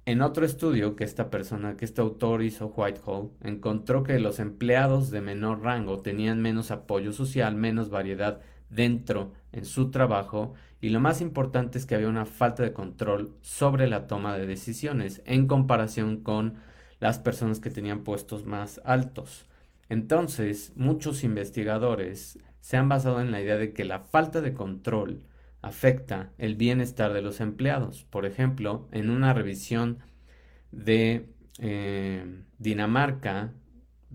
en 0.06 0.22
otro 0.22 0.46
estudio 0.46 0.96
que 0.96 1.04
esta 1.04 1.30
persona, 1.30 1.78
que 1.78 1.86
este 1.86 2.02
autor 2.02 2.44
hizo 2.44 2.68
Whitehall, 2.68 3.32
encontró 3.42 4.04
que 4.04 4.20
los 4.20 4.40
empleados 4.40 5.12
de 5.12 5.22
menor 5.22 5.62
rango 5.62 6.00
tenían 6.02 6.42
menos 6.42 6.72
apoyo 6.72 7.12
social, 7.14 7.56
menos 7.56 7.90
variedad 7.90 8.42
dentro 8.70 9.32
en 9.52 9.66
su 9.66 9.92
trabajo 9.92 10.54
y 10.82 10.90
lo 10.90 11.00
más 11.00 11.22
importante 11.22 11.78
es 11.78 11.86
que 11.86 11.96
había 11.96 12.10
una 12.10 12.26
falta 12.26 12.64
de 12.64 12.74
control 12.74 13.34
sobre 13.42 13.88
la 13.88 14.08
toma 14.08 14.38
de 14.38 14.46
decisiones 14.46 15.22
en 15.26 15.48
comparación 15.48 16.18
con 16.18 16.56
las 17.04 17.20
personas 17.20 17.60
que 17.60 17.70
tenían 17.70 18.06
puestos 18.06 18.46
más 18.46 18.80
altos. 18.86 19.46
Entonces, 19.90 20.72
muchos 20.78 21.26
investigadores 21.26 22.40
se 22.62 22.78
han 22.78 22.88
basado 22.88 23.20
en 23.20 23.30
la 23.30 23.42
idea 23.42 23.58
de 23.58 23.74
que 23.74 23.84
la 23.84 24.00
falta 24.00 24.40
de 24.40 24.54
control 24.54 25.22
afecta 25.62 26.32
el 26.38 26.56
bienestar 26.56 27.12
de 27.12 27.22
los 27.22 27.42
empleados. 27.42 28.06
Por 28.06 28.26
ejemplo, 28.26 28.88
en 28.94 29.10
una 29.10 29.34
revisión 29.34 30.00
de 30.72 31.28
eh, 31.60 32.26
Dinamarca 32.58 33.52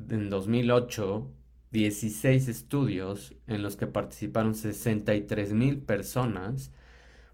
en 0.09 0.30
2008, 0.30 1.30
16 1.71 2.49
estudios 2.49 3.35
en 3.47 3.61
los 3.61 3.76
que 3.76 3.87
participaron 3.87 4.54
63 4.54 5.52
mil 5.52 5.80
personas, 5.80 6.73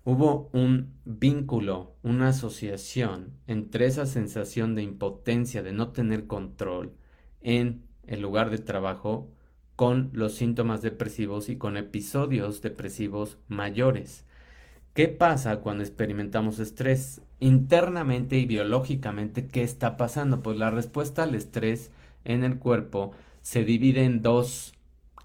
hubo 0.04 0.50
un 0.52 0.94
vínculo, 1.04 1.96
una 2.02 2.28
asociación 2.28 3.32
entre 3.46 3.86
esa 3.86 4.06
sensación 4.06 4.74
de 4.74 4.82
impotencia, 4.82 5.62
de 5.62 5.72
no 5.72 5.88
tener 5.88 6.26
control 6.26 6.92
en 7.40 7.82
el 8.06 8.20
lugar 8.20 8.50
de 8.50 8.58
trabajo 8.58 9.30
con 9.76 10.10
los 10.12 10.34
síntomas 10.34 10.82
depresivos 10.82 11.48
y 11.48 11.56
con 11.56 11.76
episodios 11.76 12.62
depresivos 12.62 13.38
mayores. 13.48 14.24
¿Qué 14.92 15.08
pasa 15.08 15.60
cuando 15.60 15.82
experimentamos 15.82 16.60
estrés? 16.60 17.20
Internamente 17.40 18.38
y 18.38 18.46
biológicamente, 18.46 19.48
¿qué 19.48 19.62
está 19.62 19.96
pasando? 19.96 20.42
Pues 20.42 20.56
la 20.56 20.70
respuesta 20.70 21.24
al 21.24 21.34
estrés 21.34 21.90
en 22.24 22.44
el 22.44 22.58
cuerpo 22.58 23.10
se 23.42 23.64
divide 23.64 24.04
en 24.04 24.22
dos 24.22 24.73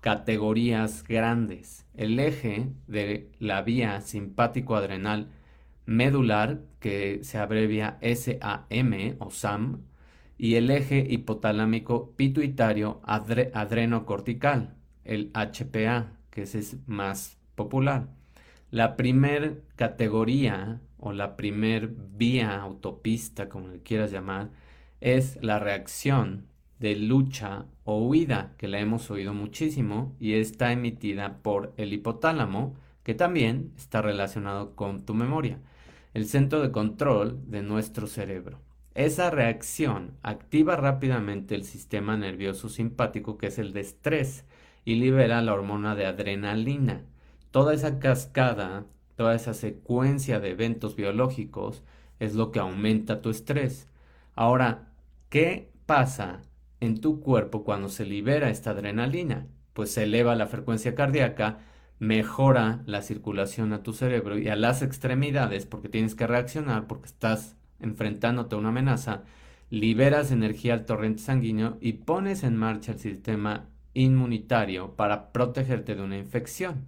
categorías 0.02 1.04
grandes. 1.04 1.86
El 1.96 2.20
eje 2.20 2.70
de 2.88 3.32
la 3.40 3.62
vía 3.62 4.02
simpático-adrenal 4.02 5.30
medular, 5.86 6.62
que 6.80 7.24
se 7.24 7.38
abrevia 7.38 7.98
SAM 8.02 9.16
o 9.20 9.32
SAM, 9.32 9.82
y 10.38 10.56
el 10.56 10.70
eje 10.72 11.06
hipotalámico 11.10 12.14
pituitario 12.16 13.02
adrenocortical, 13.04 14.76
el 15.04 15.32
HPA, 15.34 16.14
que 16.30 16.44
es 16.44 16.78
más 16.88 17.38
popular. 17.56 18.08
La 18.72 18.96
primer 18.96 19.64
categoría 19.76 20.80
o 20.98 21.12
la 21.12 21.36
primer 21.36 21.90
vía 21.90 22.62
autopista, 22.62 23.50
como 23.50 23.68
le 23.70 23.82
quieras 23.82 24.12
llamar, 24.12 24.52
es 25.02 25.40
la 25.42 25.60
reacción 25.60 26.46
de 26.80 26.96
lucha 26.96 27.66
o 27.84 28.00
huida, 28.00 28.54
que 28.58 28.68
la 28.68 28.80
hemos 28.80 29.12
oído 29.12 29.34
muchísimo 29.34 30.16
y 30.20 30.34
está 30.34 30.72
emitida 30.72 31.40
por 31.42 31.74
el 31.78 31.94
hipotálamo, 31.94 32.76
que 33.04 33.14
también 33.14 33.72
está 33.78 34.02
relacionado 34.02 34.76
con 34.76 35.06
tu 35.06 35.14
memoria, 35.14 35.60
el 36.14 36.26
centro 36.26 36.62
de 36.62 36.72
control 36.72 37.40
de 37.50 37.62
nuestro 37.62 38.08
cerebro. 38.08 38.60
Esa 38.96 39.30
reacción 39.30 40.12
activa 40.24 40.76
rápidamente 40.76 41.56
el 41.56 41.64
sistema 41.64 42.18
nervioso 42.18 42.70
simpático, 42.70 43.38
que 43.38 43.48
es 43.48 43.60
el 43.60 43.74
de 43.74 43.82
estrés, 43.82 44.46
y 44.86 44.96
libera 44.96 45.42
la 45.42 45.54
hormona 45.54 45.96
de 45.96 46.06
adrenalina. 46.06 47.04
Toda 47.52 47.74
esa 47.74 48.00
cascada, 48.00 48.86
toda 49.16 49.36
esa 49.36 49.54
secuencia 49.54 50.40
de 50.40 50.52
eventos 50.52 50.96
biológicos 50.96 51.84
es 52.20 52.36
lo 52.36 52.52
que 52.52 52.60
aumenta 52.60 53.22
tu 53.22 53.30
estrés. 53.30 53.88
Ahora, 54.36 54.90
¿qué 55.30 55.70
pasa 55.86 56.42
en 56.80 57.02
tu 57.02 57.22
cuerpo 57.22 57.64
cuando 57.64 57.90
se 57.90 58.06
libera 58.06 58.50
esta 58.50 58.72
adrenalina? 58.72 59.48
Pues 59.74 59.92
se 59.92 60.04
eleva 60.04 60.36
la 60.36 60.48
frecuencia 60.48 60.96
cardíaca, 60.96 61.60
mejora 62.00 62.82
la 62.86 63.02
circulación 63.02 63.74
a 63.74 63.84
tu 63.84 63.94
cerebro 63.94 64.38
y 64.38 64.48
a 64.48 64.56
las 64.56 64.82
extremidades 64.82 65.66
porque 65.66 65.90
tienes 65.90 66.16
que 66.16 66.28
reaccionar 66.28 66.88
porque 66.88 67.08
estás 67.08 67.58
enfrentándote 67.80 68.56
a 68.56 68.58
una 68.58 68.70
amenaza, 68.70 69.24
liberas 69.70 70.32
energía 70.32 70.74
al 70.74 70.86
torrente 70.86 71.22
sanguíneo 71.22 71.78
y 71.82 71.94
pones 71.94 72.44
en 72.44 72.58
marcha 72.58 72.94
el 72.94 73.00
sistema 73.00 73.70
inmunitario 73.94 74.96
para 74.96 75.32
protegerte 75.32 75.96
de 75.96 76.02
una 76.02 76.18
infección. 76.18 76.88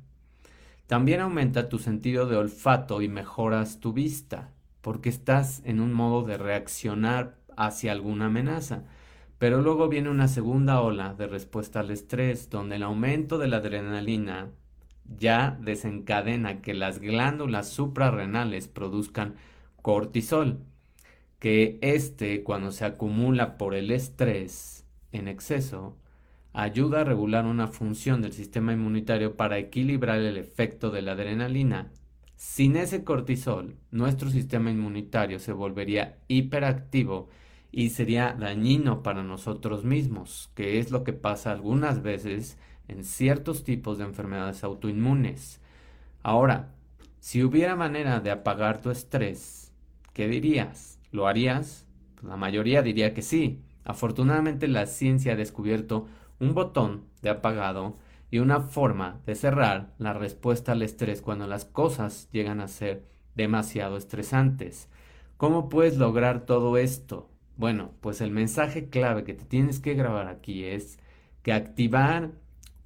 También 0.87 1.21
aumenta 1.21 1.69
tu 1.69 1.79
sentido 1.79 2.27
de 2.27 2.35
olfato 2.35 3.01
y 3.01 3.07
mejoras 3.07 3.79
tu 3.79 3.93
vista, 3.93 4.49
porque 4.81 5.09
estás 5.09 5.61
en 5.63 5.79
un 5.79 5.93
modo 5.93 6.23
de 6.23 6.37
reaccionar 6.37 7.37
hacia 7.55 7.91
alguna 7.91 8.25
amenaza. 8.25 8.83
Pero 9.41 9.63
luego 9.63 9.89
viene 9.89 10.11
una 10.11 10.27
segunda 10.27 10.81
ola 10.81 11.15
de 11.15 11.25
respuesta 11.25 11.79
al 11.79 11.89
estrés, 11.89 12.51
donde 12.51 12.75
el 12.75 12.83
aumento 12.83 13.39
de 13.39 13.47
la 13.47 13.57
adrenalina 13.57 14.51
ya 15.17 15.57
desencadena 15.59 16.61
que 16.61 16.75
las 16.75 16.99
glándulas 16.99 17.67
suprarrenales 17.67 18.67
produzcan 18.67 19.33
cortisol, 19.81 20.59
que 21.39 21.79
este, 21.81 22.43
cuando 22.43 22.71
se 22.71 22.85
acumula 22.85 23.57
por 23.57 23.73
el 23.73 23.89
estrés 23.89 24.85
en 25.11 25.27
exceso, 25.27 25.97
ayuda 26.53 27.01
a 27.01 27.05
regular 27.05 27.45
una 27.45 27.67
función 27.67 28.21
del 28.21 28.33
sistema 28.33 28.73
inmunitario 28.73 29.37
para 29.37 29.57
equilibrar 29.57 30.19
el 30.19 30.37
efecto 30.37 30.91
de 30.91 31.01
la 31.01 31.13
adrenalina. 31.13 31.91
Sin 32.35 32.75
ese 32.75 33.03
cortisol, 33.03 33.75
nuestro 33.89 34.29
sistema 34.29 34.69
inmunitario 34.69 35.39
se 35.39 35.51
volvería 35.51 36.19
hiperactivo 36.27 37.29
y 37.71 37.89
sería 37.89 38.35
dañino 38.37 39.03
para 39.03 39.23
nosotros 39.23 39.83
mismos, 39.83 40.51
que 40.55 40.79
es 40.79 40.91
lo 40.91 41.03
que 41.03 41.13
pasa 41.13 41.51
algunas 41.51 42.01
veces 42.01 42.57
en 42.87 43.03
ciertos 43.03 43.63
tipos 43.63 43.97
de 43.97 44.03
enfermedades 44.03 44.63
autoinmunes. 44.63 45.61
Ahora, 46.23 46.73
si 47.19 47.43
hubiera 47.43 47.75
manera 47.75 48.19
de 48.19 48.31
apagar 48.31 48.81
tu 48.81 48.91
estrés, 48.91 49.71
¿qué 50.13 50.27
dirías? 50.27 50.99
¿Lo 51.11 51.27
harías? 51.27 51.87
la 52.21 52.37
mayoría 52.37 52.81
diría 52.81 53.13
que 53.13 53.21
sí. 53.21 53.63
Afortunadamente 53.83 54.67
la 54.67 54.85
ciencia 54.85 55.33
ha 55.33 55.35
descubierto 55.35 56.07
un 56.39 56.53
botón 56.53 57.05
de 57.21 57.29
apagado 57.29 57.97
y 58.29 58.39
una 58.39 58.61
forma 58.61 59.21
de 59.25 59.35
cerrar 59.35 59.93
la 59.97 60.13
respuesta 60.13 60.73
al 60.73 60.83
estrés 60.83 61.21
cuando 61.21 61.47
las 61.47 61.65
cosas 61.65 62.29
llegan 62.31 62.61
a 62.61 62.67
ser 62.67 63.05
demasiado 63.35 63.97
estresantes. 63.97 64.87
¿Cómo 65.37 65.67
puedes 65.69 65.97
lograr 65.97 66.45
todo 66.45 66.77
esto? 66.77 67.30
Bueno, 67.57 67.91
pues 68.01 68.21
el 68.21 68.31
mensaje 68.31 68.89
clave 68.89 69.23
que 69.23 69.33
te 69.33 69.45
tienes 69.45 69.79
que 69.79 69.93
grabar 69.93 70.27
aquí 70.27 70.63
es 70.63 70.99
que 71.43 71.53
activar 71.53 72.31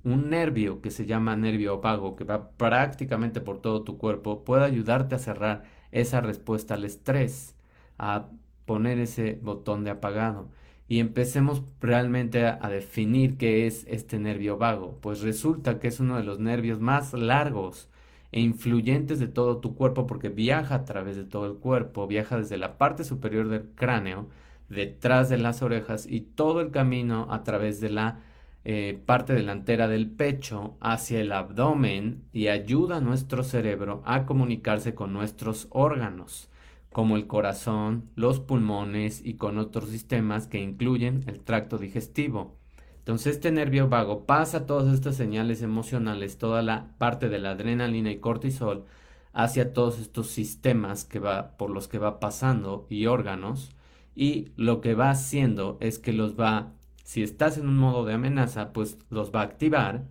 un 0.04 0.30
nervio 0.30 0.82
que 0.82 0.92
se 0.92 1.06
llama 1.06 1.36
nervio 1.36 1.76
opago, 1.76 2.16
que 2.16 2.24
va 2.24 2.52
prácticamente 2.52 3.42
por 3.42 3.62
todo 3.62 3.84
tu 3.84 3.98
cuerpo, 3.98 4.44
puede 4.44 4.66
ayudarte 4.66 5.16
a 5.16 5.20
cerrar 5.20 5.64
esa 5.92 6.22
respuesta 6.22 6.76
al 6.76 6.86
estrés 6.86 7.56
a 7.98 8.30
poner 8.66 9.00
ese 9.00 9.40
botón 9.42 9.84
de 9.84 9.92
apagado 9.92 10.50
y 10.88 11.00
empecemos 11.00 11.64
realmente 11.82 12.46
a, 12.46 12.70
definir 12.70 13.38
qué 13.38 13.66
es 13.68 13.86
este 13.88 14.20
nervio 14.20 14.58
vago. 14.58 15.00
Pues 15.02 15.22
resulta 15.22 15.80
que 15.80 15.88
es 15.88 16.00
uno 16.00 16.18
de 16.18 16.24
los 16.24 16.40
nervios 16.40 16.80
más 16.80 17.14
largos 17.14 17.90
e 18.32 18.42
influyentes 18.42 19.20
de 19.20 19.28
todo 19.28 19.60
tu 19.60 19.76
cuerpo 19.76 20.06
porque 20.08 20.30
viaja 20.30 20.76
a 20.76 20.86
través 20.86 21.16
de 21.16 21.26
todo 21.26 21.48
el 21.48 21.56
cuerpo, 21.58 22.08
viaja 22.08 22.38
desde 22.38 22.58
la 22.58 22.78
parte 22.78 23.04
superior 23.04 23.48
del 23.50 23.70
cráneo, 23.76 24.28
detrás 24.70 25.30
de 25.30 25.38
las 25.38 25.62
orejas 25.62 26.08
y 26.10 26.22
todo 26.22 26.62
el 26.62 26.72
camino 26.72 27.28
a 27.30 27.44
través 27.44 27.80
de 27.82 27.90
la 27.90 28.20
eh, 28.64 29.00
parte 29.06 29.34
delantera 29.34 29.88
del 29.88 30.10
pecho 30.10 30.76
hacia 30.80 31.20
el 31.22 31.32
abdomen 31.32 32.24
y 32.34 32.48
ayuda 32.48 32.98
a 32.98 33.02
nuestro 33.02 33.44
cerebro 33.44 34.02
a 34.06 34.26
comunicarse 34.26 34.96
con 34.96 35.14
nuestros 35.14 35.68
órganos 35.70 36.50
como 36.96 37.18
el 37.18 37.28
corazón, 37.28 38.10
los 38.16 38.40
pulmones 38.40 39.22
y 39.22 39.34
con 39.34 39.58
otros 39.58 39.90
sistemas 39.90 40.48
que 40.48 40.62
incluyen 40.62 41.26
el 41.28 41.42
tracto 41.42 41.78
digestivo. 41.78 42.56
Entonces 43.00 43.36
este 43.36 43.52
nervio 43.52 43.90
vago 43.90 44.26
pasa 44.26 44.66
todas 44.66 44.94
estas 44.94 45.18
señales 45.18 45.62
emocionales, 45.62 46.38
toda 46.38 46.62
la 46.62 46.96
parte 46.98 47.28
de 47.28 47.38
la 47.38 47.52
adrenalina 47.52 48.12
y 48.12 48.20
cortisol 48.20 48.86
hacia 49.34 49.74
todos 49.74 50.00
estos 50.00 50.28
sistemas 50.28 51.04
que 51.04 51.20
va, 51.20 51.58
por 51.58 51.70
los 51.70 51.90
que 51.90 52.00
va 52.00 52.22
pasando 52.22 52.88
y 52.90 53.08
órganos 53.08 53.75
y 54.16 54.50
lo 54.56 54.82
que 54.82 54.96
va 54.96 55.10
haciendo 55.10 55.78
es 55.82 56.00
que 56.00 56.14
los 56.14 56.40
va, 56.40 56.74
si 57.04 57.24
estás 57.24 57.58
en 57.58 57.68
un 57.68 57.78
modo 57.78 58.06
de 58.06 58.14
amenaza, 58.14 58.74
pues 58.74 58.98
los 59.10 59.34
va 59.34 59.42
a 59.42 59.46
activar 59.46 60.06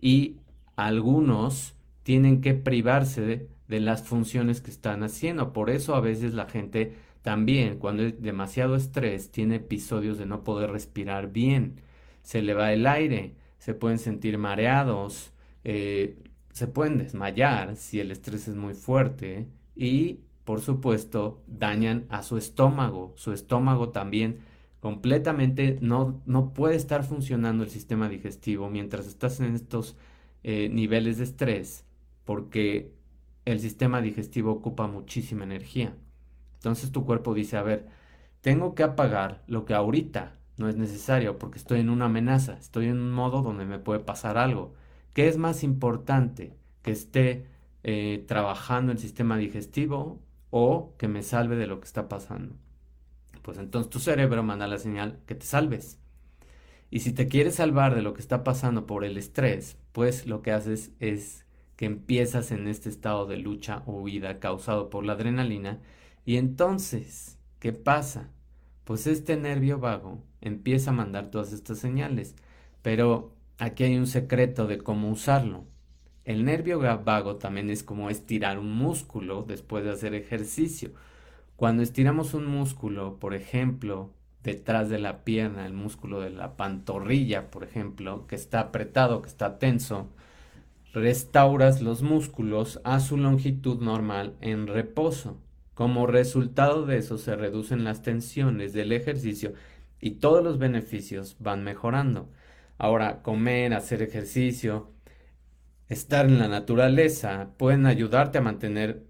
y 0.00 0.36
algunos 0.76 1.74
tienen 2.02 2.40
que 2.40 2.54
privarse 2.54 3.20
de, 3.68 3.80
las 3.80 4.02
funciones 4.02 4.60
que 4.60 4.70
están 4.70 5.04
haciendo. 5.04 5.52
Por 5.52 5.70
eso 5.70 5.94
a 5.94 6.00
veces 6.00 6.34
la 6.34 6.46
gente 6.46 6.96
también, 7.22 7.78
cuando 7.78 8.02
es 8.02 8.20
demasiado 8.20 8.74
estrés, 8.74 9.30
tiene 9.30 9.56
episodios 9.56 10.18
de 10.18 10.26
no 10.26 10.42
poder 10.42 10.70
respirar 10.72 11.30
bien 11.30 11.80
se 12.22 12.42
le 12.42 12.54
va 12.54 12.72
el 12.72 12.86
aire, 12.86 13.34
se 13.58 13.74
pueden 13.74 13.98
sentir 13.98 14.38
mareados, 14.38 15.32
eh, 15.64 16.16
se 16.52 16.66
pueden 16.66 16.98
desmayar 16.98 17.76
si 17.76 18.00
el 18.00 18.10
estrés 18.10 18.48
es 18.48 18.56
muy 18.56 18.74
fuerte 18.74 19.48
y, 19.74 20.20
por 20.44 20.60
supuesto, 20.60 21.42
dañan 21.46 22.06
a 22.08 22.22
su 22.22 22.36
estómago. 22.36 23.12
Su 23.16 23.32
estómago 23.32 23.90
también 23.90 24.40
completamente 24.80 25.78
no, 25.80 26.22
no 26.26 26.52
puede 26.54 26.76
estar 26.76 27.04
funcionando 27.04 27.64
el 27.64 27.70
sistema 27.70 28.08
digestivo 28.08 28.70
mientras 28.70 29.06
estás 29.06 29.40
en 29.40 29.54
estos 29.54 29.96
eh, 30.42 30.68
niveles 30.70 31.18
de 31.18 31.24
estrés 31.24 31.84
porque 32.24 32.92
el 33.44 33.60
sistema 33.60 34.00
digestivo 34.00 34.52
ocupa 34.52 34.86
muchísima 34.86 35.44
energía. 35.44 35.94
Entonces 36.54 36.92
tu 36.92 37.04
cuerpo 37.04 37.34
dice, 37.34 37.56
a 37.56 37.62
ver, 37.62 37.88
tengo 38.40 38.74
que 38.74 38.82
apagar 38.82 39.42
lo 39.46 39.64
que 39.64 39.74
ahorita 39.74 40.36
no 40.56 40.68
es 40.68 40.76
necesario 40.76 41.38
porque 41.38 41.58
estoy 41.58 41.80
en 41.80 41.90
una 41.90 42.06
amenaza, 42.06 42.58
estoy 42.58 42.86
en 42.86 42.98
un 42.98 43.12
modo 43.12 43.42
donde 43.42 43.64
me 43.64 43.78
puede 43.78 44.00
pasar 44.00 44.38
algo. 44.38 44.74
¿Qué 45.14 45.28
es 45.28 45.38
más 45.38 45.64
importante? 45.64 46.54
¿Que 46.82 46.92
esté 46.92 47.46
eh, 47.82 48.24
trabajando 48.28 48.92
el 48.92 48.98
sistema 48.98 49.36
digestivo 49.36 50.20
o 50.50 50.94
que 50.98 51.08
me 51.08 51.22
salve 51.22 51.56
de 51.56 51.66
lo 51.66 51.80
que 51.80 51.86
está 51.86 52.08
pasando? 52.08 52.54
Pues 53.42 53.58
entonces 53.58 53.90
tu 53.90 53.98
cerebro 53.98 54.42
manda 54.42 54.66
la 54.66 54.78
señal 54.78 55.20
que 55.26 55.34
te 55.34 55.46
salves. 55.46 55.98
Y 56.90 57.00
si 57.00 57.12
te 57.12 57.28
quieres 57.28 57.56
salvar 57.56 57.94
de 57.94 58.02
lo 58.02 58.14
que 58.14 58.20
está 58.20 58.42
pasando 58.44 58.86
por 58.86 59.04
el 59.04 59.16
estrés, 59.16 59.78
pues 59.92 60.26
lo 60.26 60.42
que 60.42 60.52
haces 60.52 60.92
es 60.98 61.46
que 61.76 61.86
empiezas 61.86 62.50
en 62.50 62.68
este 62.68 62.88
estado 62.88 63.26
de 63.26 63.38
lucha 63.38 63.82
o 63.86 63.92
huida 63.92 64.40
causado 64.40 64.90
por 64.90 65.06
la 65.06 65.14
adrenalina. 65.14 65.80
Y 66.26 66.36
entonces, 66.36 67.38
¿qué 67.58 67.72
pasa? 67.72 68.30
Pues 68.84 69.06
este 69.06 69.36
nervio 69.36 69.78
vago 69.78 70.22
empieza 70.40 70.90
a 70.90 70.94
mandar 70.94 71.30
todas 71.30 71.52
estas 71.52 71.78
señales. 71.78 72.34
Pero 72.82 73.34
aquí 73.58 73.84
hay 73.84 73.96
un 73.96 74.06
secreto 74.06 74.66
de 74.66 74.78
cómo 74.78 75.10
usarlo. 75.10 75.64
El 76.30 76.44
nervio 76.44 76.78
vago 76.78 77.38
también 77.38 77.70
es 77.70 77.82
como 77.82 78.08
estirar 78.08 78.60
un 78.60 78.70
músculo 78.70 79.42
después 79.42 79.82
de 79.82 79.90
hacer 79.90 80.14
ejercicio. 80.14 80.92
Cuando 81.56 81.82
estiramos 81.82 82.34
un 82.34 82.46
músculo, 82.46 83.18
por 83.18 83.34
ejemplo, 83.34 84.10
detrás 84.44 84.88
de 84.88 85.00
la 85.00 85.24
pierna, 85.24 85.66
el 85.66 85.72
músculo 85.72 86.20
de 86.20 86.30
la 86.30 86.56
pantorrilla, 86.56 87.50
por 87.50 87.64
ejemplo, 87.64 88.28
que 88.28 88.36
está 88.36 88.60
apretado, 88.60 89.22
que 89.22 89.28
está 89.28 89.58
tenso, 89.58 90.08
restauras 90.92 91.82
los 91.82 92.02
músculos 92.02 92.80
a 92.84 93.00
su 93.00 93.16
longitud 93.16 93.82
normal 93.82 94.36
en 94.40 94.68
reposo. 94.68 95.36
Como 95.74 96.06
resultado 96.06 96.86
de 96.86 96.98
eso 96.98 97.18
se 97.18 97.34
reducen 97.34 97.82
las 97.82 98.02
tensiones 98.02 98.72
del 98.72 98.92
ejercicio 98.92 99.54
y 100.00 100.12
todos 100.12 100.44
los 100.44 100.60
beneficios 100.60 101.34
van 101.40 101.64
mejorando. 101.64 102.28
Ahora, 102.78 103.20
comer, 103.20 103.74
hacer 103.74 104.00
ejercicio, 104.00 104.92
estar 105.90 106.26
en 106.26 106.38
la 106.38 106.48
naturaleza 106.48 107.50
pueden 107.58 107.84
ayudarte 107.84 108.38
a 108.38 108.42
mantener 108.42 109.04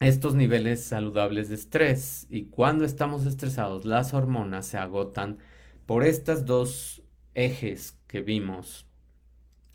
estos 0.00 0.34
niveles 0.34 0.84
saludables 0.84 1.48
de 1.48 1.54
estrés 1.54 2.26
y 2.28 2.44
cuando 2.44 2.84
estamos 2.84 3.26
estresados 3.26 3.86
las 3.86 4.12
hormonas 4.12 4.66
se 4.66 4.76
agotan 4.76 5.38
por 5.86 6.04
estas 6.04 6.44
dos 6.44 7.02
ejes 7.34 7.98
que 8.06 8.20
vimos, 8.20 8.86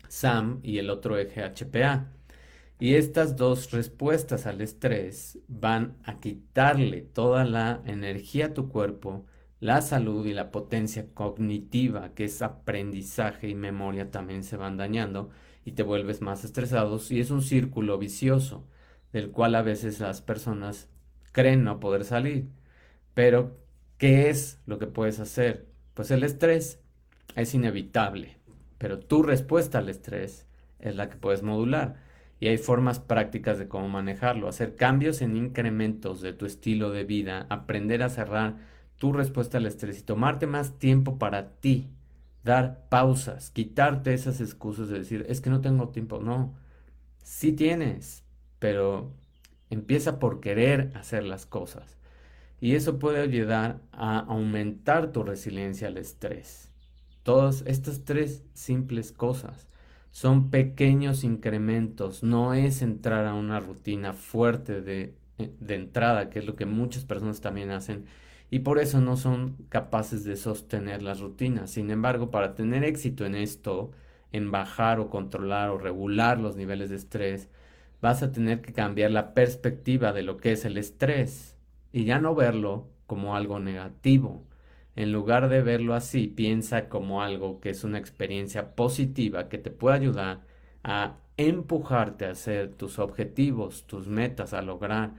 SAM 0.08 0.60
y 0.62 0.78
el 0.78 0.88
otro 0.90 1.18
eje 1.18 1.42
HPA. 1.42 2.12
Y 2.78 2.94
estas 2.94 3.36
dos 3.36 3.72
respuestas 3.72 4.46
al 4.46 4.60
estrés 4.62 5.38
van 5.48 5.98
a 6.04 6.18
quitarle 6.18 7.02
toda 7.02 7.44
la 7.44 7.82
energía 7.84 8.46
a 8.46 8.54
tu 8.54 8.68
cuerpo 8.70 9.26
la 9.60 9.82
salud 9.82 10.24
y 10.26 10.32
la 10.32 10.50
potencia 10.50 11.12
cognitiva, 11.12 12.14
que 12.14 12.24
es 12.24 12.40
aprendizaje 12.40 13.48
y 13.48 13.54
memoria, 13.54 14.10
también 14.10 14.42
se 14.42 14.56
van 14.56 14.78
dañando 14.78 15.30
y 15.64 15.72
te 15.72 15.82
vuelves 15.82 16.20
más 16.20 16.44
estresados 16.44 17.10
y 17.10 17.20
es 17.20 17.30
un 17.30 17.42
círculo 17.42 17.98
vicioso 17.98 18.66
del 19.12 19.30
cual 19.30 19.54
a 19.54 19.62
veces 19.62 20.00
las 20.00 20.22
personas 20.22 20.88
creen 21.32 21.64
no 21.64 21.80
poder 21.80 22.04
salir. 22.04 22.48
Pero, 23.14 23.58
¿qué 23.98 24.30
es 24.30 24.60
lo 24.66 24.78
que 24.78 24.86
puedes 24.86 25.20
hacer? 25.20 25.66
Pues 25.94 26.10
el 26.10 26.22
estrés 26.22 26.80
es 27.36 27.54
inevitable, 27.54 28.38
pero 28.78 28.98
tu 28.98 29.22
respuesta 29.22 29.78
al 29.78 29.88
estrés 29.88 30.46
es 30.78 30.96
la 30.96 31.08
que 31.10 31.16
puedes 31.16 31.42
modular. 31.42 31.96
Y 32.38 32.48
hay 32.48 32.56
formas 32.56 33.00
prácticas 33.00 33.58
de 33.58 33.68
cómo 33.68 33.88
manejarlo, 33.88 34.48
hacer 34.48 34.74
cambios 34.74 35.20
en 35.20 35.36
incrementos 35.36 36.22
de 36.22 36.32
tu 36.32 36.46
estilo 36.46 36.90
de 36.90 37.04
vida, 37.04 37.46
aprender 37.50 38.02
a 38.02 38.08
cerrar 38.08 38.56
tu 38.96 39.12
respuesta 39.12 39.58
al 39.58 39.66
estrés 39.66 39.98
y 39.98 40.02
tomarte 40.02 40.46
más 40.46 40.78
tiempo 40.78 41.18
para 41.18 41.50
ti, 41.56 41.90
dar 42.44 42.88
pausas, 42.88 43.50
quitarte 43.50 44.14
esas 44.14 44.40
excusas 44.40 44.88
de 44.88 44.98
decir, 45.00 45.26
es 45.28 45.40
que 45.40 45.50
no 45.50 45.60
tengo 45.60 45.88
tiempo. 45.90 46.20
No, 46.20 46.54
sí 47.22 47.52
tienes, 47.52 48.24
pero 48.58 49.12
empieza 49.70 50.18
por 50.18 50.40
querer 50.40 50.92
hacer 50.96 51.24
las 51.24 51.46
cosas. 51.46 51.96
Y 52.60 52.74
eso 52.74 52.98
puede 52.98 53.20
ayudar 53.22 53.80
a 53.92 54.18
aumentar 54.20 55.12
tu 55.12 55.22
resiliencia 55.22 55.88
al 55.88 55.96
estrés. 55.98 56.70
Todas 57.22 57.62
estas 57.66 58.04
tres 58.04 58.44
simples 58.54 59.12
cosas 59.12 59.68
son 60.10 60.50
pequeños 60.50 61.24
incrementos, 61.24 62.22
no 62.22 62.54
es 62.54 62.82
entrar 62.82 63.26
a 63.26 63.34
una 63.34 63.60
rutina 63.60 64.12
fuerte 64.12 64.82
de, 64.82 65.14
de 65.38 65.74
entrada, 65.74 66.30
que 66.30 66.40
es 66.40 66.46
lo 66.46 66.56
que 66.56 66.66
muchas 66.66 67.04
personas 67.04 67.40
también 67.40 67.70
hacen 67.70 68.06
y 68.50 68.60
por 68.60 68.78
eso 68.80 69.00
no 69.00 69.16
son 69.16 69.56
capaces 69.68 70.24
de 70.24 70.36
sostener 70.36 71.02
las 71.02 71.20
rutinas. 71.20 71.70
Sin 71.70 71.90
embargo, 71.90 72.30
para 72.30 72.54
tener 72.54 72.84
éxito 72.84 73.24
en 73.24 73.36
esto, 73.36 73.92
en 74.32 74.50
bajar 74.50 75.00
o 75.00 75.08
controlar 75.08 75.70
o 75.70 75.78
regular 75.78 76.40
los 76.40 76.56
niveles 76.56 76.90
de 76.90 76.96
estrés, 76.96 77.48
vas 78.00 78.22
a 78.22 78.32
tener 78.32 78.60
que 78.60 78.72
cambiar 78.72 79.12
la 79.12 79.34
perspectiva 79.34 80.12
de 80.12 80.22
lo 80.22 80.36
que 80.36 80.52
es 80.52 80.64
el 80.64 80.78
estrés 80.78 81.56
y 81.92 82.04
ya 82.04 82.18
no 82.20 82.34
verlo 82.34 82.88
como 83.06 83.36
algo 83.36 83.60
negativo. 83.60 84.44
En 84.96 85.12
lugar 85.12 85.48
de 85.48 85.62
verlo 85.62 85.94
así, 85.94 86.26
piensa 86.26 86.88
como 86.88 87.22
algo 87.22 87.60
que 87.60 87.70
es 87.70 87.84
una 87.84 87.98
experiencia 87.98 88.74
positiva 88.74 89.48
que 89.48 89.58
te 89.58 89.70
puede 89.70 89.96
ayudar 89.96 90.42
a 90.82 91.18
empujarte 91.36 92.26
a 92.26 92.32
hacer 92.32 92.74
tus 92.74 92.98
objetivos, 92.98 93.86
tus 93.86 94.08
metas, 94.08 94.52
a 94.54 94.62
lograr. 94.62 95.14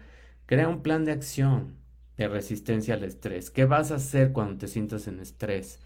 Crea 0.46 0.68
un 0.68 0.84
plan 0.84 1.06
de 1.06 1.14
acción 1.14 1.81
resistencia 2.28 2.96
al 2.96 3.04
estrés. 3.04 3.52
¿Qué 3.52 3.66
vas 3.66 3.92
a 3.92 3.96
hacer 3.96 4.32
cuando 4.32 4.58
te 4.58 4.68
sientas 4.68 5.08
en 5.08 5.20
estrés? 5.20 5.80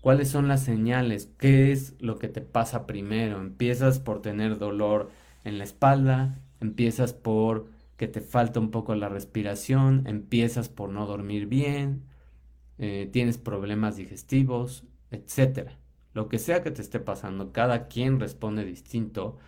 ¿Cuáles 0.00 0.28
son 0.28 0.48
las 0.48 0.62
señales? 0.62 1.30
¿Qué 1.38 1.72
es 1.72 1.94
lo 2.00 2.18
que 2.18 2.28
te 2.28 2.40
pasa 2.40 2.86
primero? 2.86 3.40
¿Empiezas 3.40 3.98
por 3.98 4.22
tener 4.22 4.58
dolor 4.58 5.10
en 5.44 5.58
la 5.58 5.64
espalda? 5.64 6.38
¿Empiezas 6.60 7.12
por 7.12 7.68
que 7.96 8.08
te 8.08 8.20
falta 8.20 8.60
un 8.60 8.70
poco 8.70 8.94
la 8.94 9.08
respiración? 9.08 10.04
¿Empiezas 10.06 10.68
por 10.68 10.90
no 10.90 11.06
dormir 11.06 11.46
bien? 11.46 12.04
Eh, 12.78 13.08
¿Tienes 13.12 13.38
problemas 13.38 13.96
digestivos? 13.96 14.84
Etcétera. 15.10 15.78
Lo 16.14 16.28
que 16.28 16.38
sea 16.38 16.62
que 16.62 16.70
te 16.70 16.82
esté 16.82 17.00
pasando, 17.00 17.52
cada 17.52 17.88
quien 17.88 18.20
responde 18.20 18.64
distinto 18.64 19.38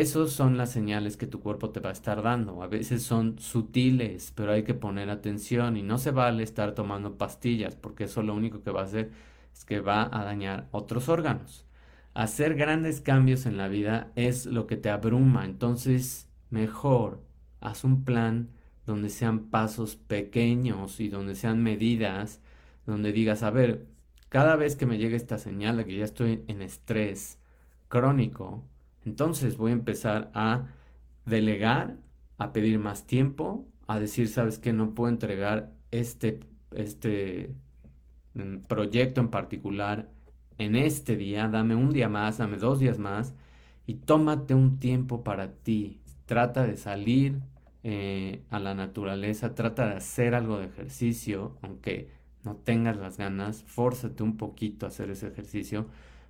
esas 0.00 0.30
son 0.30 0.56
las 0.56 0.72
señales 0.72 1.16
que 1.16 1.26
tu 1.26 1.40
cuerpo 1.40 1.70
te 1.70 1.80
va 1.80 1.90
a 1.90 1.92
estar 1.92 2.22
dando. 2.22 2.62
A 2.62 2.66
veces 2.66 3.02
son 3.02 3.38
sutiles, 3.38 4.32
pero 4.34 4.52
hay 4.52 4.64
que 4.64 4.74
poner 4.74 5.10
atención 5.10 5.76
y 5.76 5.82
no 5.82 5.98
se 5.98 6.10
vale 6.10 6.42
estar 6.42 6.74
tomando 6.74 7.16
pastillas 7.18 7.76
porque 7.76 8.04
eso 8.04 8.22
lo 8.22 8.34
único 8.34 8.62
que 8.62 8.70
va 8.70 8.80
a 8.82 8.84
hacer 8.84 9.12
es 9.52 9.64
que 9.64 9.80
va 9.80 10.08
a 10.12 10.24
dañar 10.24 10.68
otros 10.72 11.08
órganos. 11.08 11.66
Hacer 12.14 12.54
grandes 12.54 13.00
cambios 13.00 13.46
en 13.46 13.56
la 13.56 13.68
vida 13.68 14.12
es 14.16 14.46
lo 14.46 14.66
que 14.66 14.76
te 14.76 14.90
abruma, 14.90 15.44
entonces 15.44 16.28
mejor 16.50 17.22
haz 17.60 17.84
un 17.84 18.04
plan 18.04 18.50
donde 18.86 19.08
sean 19.08 19.50
pasos 19.50 19.96
pequeños 19.96 21.00
y 21.00 21.08
donde 21.08 21.34
sean 21.34 21.62
medidas, 21.62 22.40
donde 22.86 23.12
digas, 23.12 23.42
a 23.42 23.50
ver, 23.50 23.86
cada 24.28 24.56
vez 24.56 24.76
que 24.76 24.86
me 24.86 24.98
llegue 24.98 25.16
esta 25.16 25.38
señal 25.38 25.76
de 25.78 25.84
que 25.86 25.96
ya 25.96 26.04
estoy 26.04 26.44
en 26.48 26.62
estrés 26.62 27.38
crónico, 27.88 28.64
entonces 29.04 29.56
voy 29.56 29.70
a 29.72 29.74
empezar 29.74 30.30
a 30.34 30.66
delegar, 31.26 31.96
a 32.38 32.52
pedir 32.52 32.78
más 32.78 33.06
tiempo, 33.06 33.66
a 33.86 33.98
decir, 34.00 34.28
sabes 34.28 34.58
que 34.58 34.72
no 34.72 34.94
puedo 34.94 35.10
entregar 35.10 35.72
este, 35.90 36.40
este 36.72 37.54
mm, 38.34 38.58
proyecto 38.66 39.20
en 39.20 39.28
particular 39.28 40.10
en 40.58 40.76
este 40.76 41.16
día, 41.16 41.48
dame 41.48 41.74
un 41.74 41.92
día 41.92 42.08
más, 42.08 42.38
dame 42.38 42.56
dos 42.58 42.78
días 42.80 42.98
más 42.98 43.34
y 43.86 43.94
tómate 43.94 44.54
un 44.54 44.78
tiempo 44.78 45.24
para 45.24 45.52
ti. 45.52 46.00
Trata 46.26 46.64
de 46.66 46.76
salir 46.76 47.40
eh, 47.82 48.42
a 48.50 48.60
la 48.60 48.74
naturaleza, 48.74 49.54
trata 49.54 49.88
de 49.88 49.96
hacer 49.96 50.34
algo 50.34 50.58
de 50.58 50.66
ejercicio, 50.66 51.58
aunque 51.62 52.08
no 52.44 52.56
tengas 52.56 52.96
las 52.96 53.18
ganas, 53.18 53.62
fórzate 53.64 54.22
un 54.22 54.36
poquito 54.36 54.86
a 54.86 54.88
hacer 54.90 55.10
ese 55.10 55.28
ejercicio, 55.28 55.86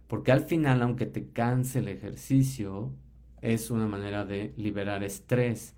porque 0.07 0.33
al 0.33 0.43
final, 0.45 0.83
aunque 0.83 1.07
te 1.07 1.29
canse 1.31 1.81
el 1.81 1.89
ejercicio, 1.89 2.93
es 3.41 3.71
una 3.71 3.87
manera 3.87 4.25
de 4.25 4.55
liberar 4.57 5.03
estrés 5.05 5.75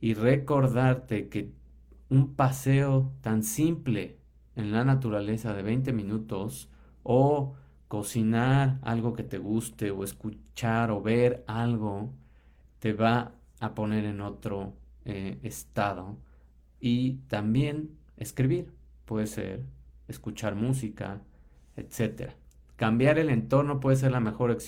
y 0.00 0.14
recordarte 0.14 1.28
que 1.28 1.52
un 2.08 2.34
paseo 2.34 3.12
tan 3.20 3.42
simple 3.42 4.18
en 4.56 4.72
la 4.72 4.84
naturaleza 4.84 5.54
de 5.54 5.62
20 5.62 5.92
minutos 5.92 6.68
o 7.02 7.54
cocinar 7.88 8.78
algo 8.82 9.14
que 9.14 9.22
te 9.22 9.38
guste 9.38 9.90
o 9.90 10.04
escuchar 10.04 10.90
o 10.90 11.02
ver 11.02 11.44
algo 11.46 12.12
te 12.78 12.92
va 12.92 13.34
a 13.60 13.74
poner 13.74 14.04
en 14.04 14.20
otro 14.20 14.74
eh, 15.04 15.38
estado. 15.42 16.18
Y 16.80 17.14
también 17.28 17.90
escribir 18.16 18.72
puede 19.04 19.26
ser 19.26 19.64
escuchar 20.08 20.54
música 20.54 21.22
etcétera 21.76 22.34
cambiar 22.82 23.20
el 23.20 23.30
entorno 23.30 23.78
puede 23.78 23.94
ser 23.94 24.10
la 24.10 24.18
mejor 24.18 24.58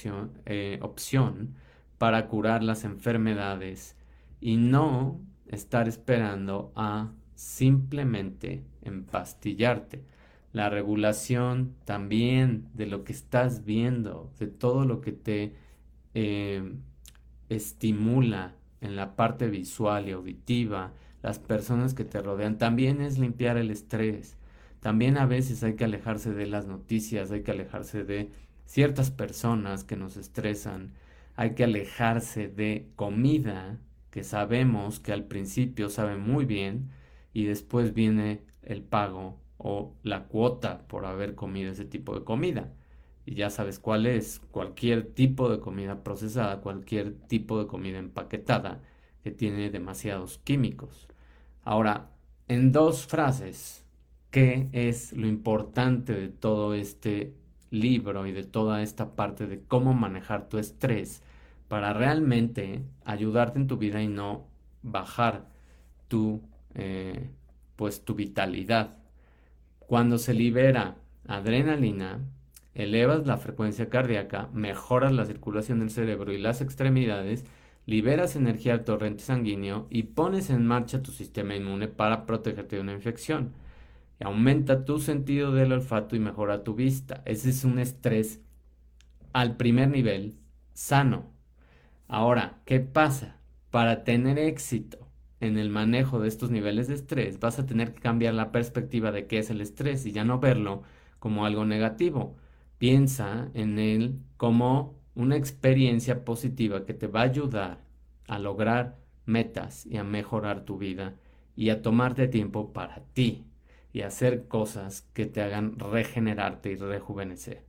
eh, 0.47 0.79
opción 0.83 1.57
para 1.99 2.29
curar 2.29 2.63
las 2.63 2.85
enfermedades 2.85 3.97
y 4.41 4.57
no 4.57 5.21
estar 5.49 5.89
esperando 5.89 6.71
a 6.77 7.11
simplemente 7.35 8.63
empastillarte 8.83 10.05
la 10.53 10.71
regulación 10.71 11.75
también 11.85 12.69
de 12.73 12.87
lo 12.87 13.03
que 13.03 13.13
estás 13.13 13.65
viendo, 13.65 14.31
de 14.39 14.47
todo 14.47 14.85
lo 14.85 15.01
que 15.01 15.11
te 15.11 15.57
eh, 16.15 16.73
estimula 17.49 18.55
en 18.81 18.95
la 18.95 19.17
parte 19.17 19.49
visual 19.49 20.09
y 20.09 20.13
auditiva, 20.13 20.93
las 21.21 21.41
personas 21.41 21.95
que 21.95 22.05
te 22.05 22.23
rodean, 22.23 22.59
también 22.59 23.01
es 23.01 23.19
limpiar 23.19 23.57
el 23.57 23.73
estrés. 23.73 24.37
También 24.85 25.17
a 25.17 25.25
veces 25.25 25.65
hay 25.65 25.77
que 25.77 25.85
alejarse 25.85 26.35
de 26.35 26.47
las 26.47 26.67
noticias, 26.67 27.31
hay 27.31 27.43
que 27.43 27.53
alejarse 27.53 28.05
de 28.05 28.31
ciertas 28.67 29.11
personas 29.11 29.83
que 29.83 29.97
nos 29.97 30.19
estresan, 30.19 30.93
hay 31.37 31.55
que 31.55 31.65
alejarse 31.65 32.49
de 32.49 32.91
comida 32.95 33.81
que 34.11 34.25
sabemos 34.25 35.01
que 35.01 35.15
al 35.15 35.25
principio 35.25 35.89
sabe 35.89 36.19
muy 36.19 36.45
bien 36.45 36.91
y 37.33 37.45
después 37.47 37.95
viene 37.95 38.43
el 38.61 38.83
pago 38.83 39.41
o 39.57 39.95
la 40.03 40.25
cuota 40.25 40.87
por 40.87 41.07
haber 41.07 41.35
comido 41.35 41.73
ese 41.73 41.87
tipo 41.87 42.15
de 42.15 42.25
comida. 42.25 42.75
Y 43.25 43.37
ya 43.37 43.49
sabes 43.49 43.79
cuál 43.79 44.05
es, 44.05 44.41
cualquier 44.51 45.15
tipo 45.15 45.49
de 45.49 45.61
comida 45.61 46.05
procesada, 46.05 46.61
cualquier 46.61 47.15
tipo 47.27 47.59
de 47.59 47.69
comida 47.69 47.97
empaquetada 47.97 48.83
que 49.23 49.31
tiene 49.31 49.71
demasiados 49.71 50.37
químicos. 50.45 51.09
Ahora, 51.63 52.11
en 52.49 52.71
dos 52.71 53.07
frases, 53.07 53.84
¿qué 54.35 54.69
es 54.73 55.13
lo 55.13 55.29
importante 55.29 56.13
de 56.13 56.29
todo 56.29 56.75
este 56.75 57.35
libro 57.71 58.27
y 58.27 58.33
de 58.33 58.43
toda 58.43 58.83
esta 58.83 59.15
parte 59.15 59.47
de 59.47 59.63
cómo 59.63 59.95
manejar 59.95 60.49
tu 60.49 60.59
estrés 60.59 61.23
para 61.69 61.93
realmente 61.93 62.83
ayudarte 63.05 63.61
en 63.61 63.69
tu 63.69 63.77
vida 63.77 64.03
y 64.03 64.09
no 64.09 64.45
bajar 64.83 65.47
tu, 66.09 66.43
eh, 66.75 67.31
pues, 67.77 68.05
tu 68.05 68.17
vitalidad? 68.17 68.99
Cuando 69.79 70.19
se 70.19 70.35
libera 70.35 70.97
adrenalina, 71.29 72.19
elevas 72.75 73.29
la 73.29 73.37
frecuencia 73.37 73.89
cardíaca, 73.89 74.49
mejoras 74.53 75.13
la 75.13 75.27
circulación 75.27 75.79
del 75.79 75.91
cerebro 75.91 76.33
y 76.33 76.39
las 76.39 76.61
extremidades, 76.61 77.45
liberas 77.87 78.35
energía 78.35 78.73
al 78.73 78.85
torrente 78.85 79.23
sanguíneo 79.23 79.87
y 79.91 80.03
pones 80.03 80.51
en 80.51 80.67
marcha 80.67 81.05
tu 81.05 81.13
sistema 81.13 81.55
inmune 81.55 81.87
para 81.87 82.27
protegerte 82.27 82.75
de 82.75 82.83
una 82.83 82.95
infección. 82.95 83.53
Aumenta 84.21 84.85
tu 84.85 84.99
sentido 85.01 85.53
del 85.53 85.73
olfato 85.73 86.17
y 86.17 86.21
mejora 86.21 86.63
tu 86.63 86.75
vista. 86.75 87.23
Ese 87.25 87.51
es 87.51 87.65
un 87.65 87.79
estrés 87.79 88.41
al 89.33 89.57
primer 89.57 89.89
nivel 89.89 90.39
sano. 90.73 91.33
Ahora, 92.07 92.61
¿qué 92.65 92.81
pasa? 92.81 93.41
Para 93.71 94.05
tener 94.05 94.39
éxito 94.39 95.09
en 95.41 95.59
el 95.59 95.69
manejo 95.69 96.21
de 96.21 96.29
estos 96.29 96.51
niveles 96.51 96.89
de 96.89 96.95
estrés, 96.95 97.41
vas 97.41 97.59
a 97.59 97.67
tener 97.67 97.93
que 97.93 98.01
cambiar 98.01 98.35
la 98.35 98.53
perspectiva 98.53 99.11
de 99.11 99.27
qué 99.27 99.39
es 99.39 99.51
el 99.51 99.61
estrés 99.61 100.07
y 100.07 100.13
ya 100.13 100.25
no 100.25 100.39
verlo 100.39 100.83
como 101.19 101.45
algo 101.45 101.65
negativo. 101.65 102.37
Piensa 102.79 103.51
en 103.55 103.79
él 103.79 104.21
como 104.37 104.95
una 105.15 105.37
experiencia 105.37 106.25
positiva 106.25 106.85
que 106.85 106.95
te 106.95 107.09
va 107.09 107.21
a 107.21 107.25
ayudar 107.25 107.85
a 108.29 108.39
lograr 108.39 108.99
metas 109.27 109.87
y 109.87 109.97
a 109.97 110.05
mejorar 110.05 110.65
tu 110.65 110.79
vida 110.79 111.17
y 111.57 111.71
a 111.71 111.83
tomarte 111.83 112.29
tiempo 112.29 112.73
para 112.73 113.01
ti 113.13 113.45
y 113.95 114.03
hacer 114.03 114.49
cosas 114.49 115.03
que 115.15 115.25
te 115.25 115.41
hagan 115.41 115.79
regenerarte 115.79 116.73
y 116.73 116.77
rejuvenecer. 116.77 117.65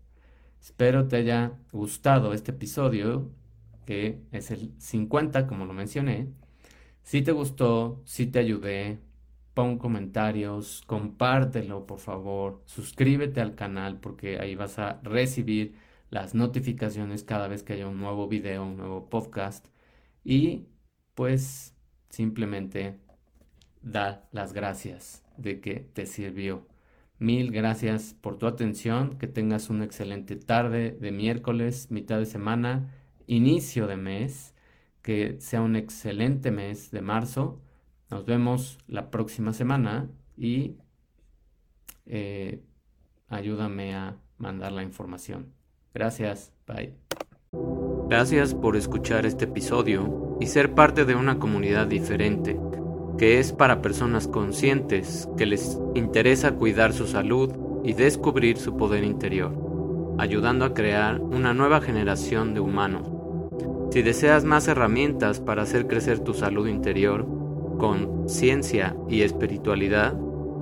Espero 0.60 1.08
te 1.08 1.18
haya 1.18 1.54
gustado 1.72 2.34
este 2.34 2.52
episodio, 2.52 3.32
que 3.86 4.24
es 4.32 4.50
el 4.50 4.74
50, 4.80 5.46
como 5.46 5.66
lo 5.66 5.74
mencioné, 5.74 6.30
si 7.04 7.22
te 7.22 7.32
gustó, 7.32 8.02
si 8.06 8.26
te 8.26 8.40
ayudé, 8.40 9.00
pon 9.54 9.78
comentarios, 9.78 10.82
compártelo 10.88 11.86
por 11.86 12.00
favor, 12.00 12.64
suscríbete 12.66 13.40
al 13.40 13.54
canal 13.54 14.00
porque 14.00 14.40
ahí 14.40 14.56
vas 14.56 14.80
a 14.80 15.00
recibir 15.04 15.76
las 16.10 16.34
notificaciones 16.34 17.24
cada 17.24 17.48
vez 17.48 17.62
que 17.62 17.74
haya 17.74 17.88
un 17.88 18.00
nuevo 18.00 18.28
video, 18.28 18.64
un 18.66 18.78
nuevo 18.78 19.10
podcast. 19.12 19.68
Y 20.24 20.70
pues 21.14 21.76
simplemente 22.10 23.00
da 23.84 24.28
las 24.32 24.54
gracias 24.54 25.25
de 25.38 25.60
que 25.60 25.88
te 25.94 26.06
sirvió. 26.06 26.68
Mil 27.18 27.52
gracias 27.52 28.16
por 28.20 28.38
tu 28.38 28.48
atención, 28.48 29.18
que 29.18 29.28
tengas 29.28 29.70
una 29.70 29.86
excelente 29.86 30.36
tarde 30.36 30.92
de 31.00 31.12
miércoles, 31.12 31.90
mitad 31.92 32.20
de 32.20 32.26
semana, 32.26 32.92
inicio 33.28 33.88
de 33.88 33.98
mes 33.98 34.56
que 35.06 35.36
sea 35.40 35.62
un 35.62 35.76
excelente 35.76 36.50
mes 36.50 36.90
de 36.90 37.00
marzo. 37.00 37.62
Nos 38.10 38.26
vemos 38.26 38.80
la 38.88 39.12
próxima 39.12 39.54
semana 39.54 40.10
y 40.36 40.78
eh, 42.08 42.64
ayúdame 43.28 43.94
a 43.94 44.18
mandar 44.40 44.72
la 44.72 44.82
información. 44.82 45.54
Gracias, 45.94 46.52
bye. 46.66 46.96
Gracias 48.10 48.56
por 48.56 48.76
escuchar 48.76 49.28
este 49.28 49.46
episodio 49.46 50.38
y 50.42 50.48
ser 50.48 50.74
parte 50.74 51.06
de 51.06 51.14
una 51.14 51.38
comunidad 51.38 51.86
diferente, 51.86 52.60
que 53.18 53.40
es 53.40 53.54
para 53.54 53.82
personas 53.82 54.28
conscientes 54.28 55.30
que 55.38 55.46
les 55.46 55.80
interesa 55.94 56.56
cuidar 56.56 56.92
su 56.94 57.08
salud 57.08 57.52
y 57.84 57.94
descubrir 57.94 58.58
su 58.58 58.76
poder 58.76 59.04
interior, 59.04 59.52
ayudando 60.18 60.66
a 60.66 60.74
crear 60.74 61.22
una 61.22 61.54
nueva 61.54 61.82
generación 61.82 62.54
de 62.54 62.60
humanos. 62.60 63.08
Si 63.92 64.02
deseas 64.02 64.44
más 64.44 64.68
herramientas 64.68 65.40
para 65.40 65.62
hacer 65.62 65.88
crecer 65.88 66.20
tu 66.20 66.34
salud 66.34 66.68
interior 66.68 67.26
con 67.78 68.28
ciencia 68.28 68.96
y 69.08 69.22
espiritualidad, 69.22 70.14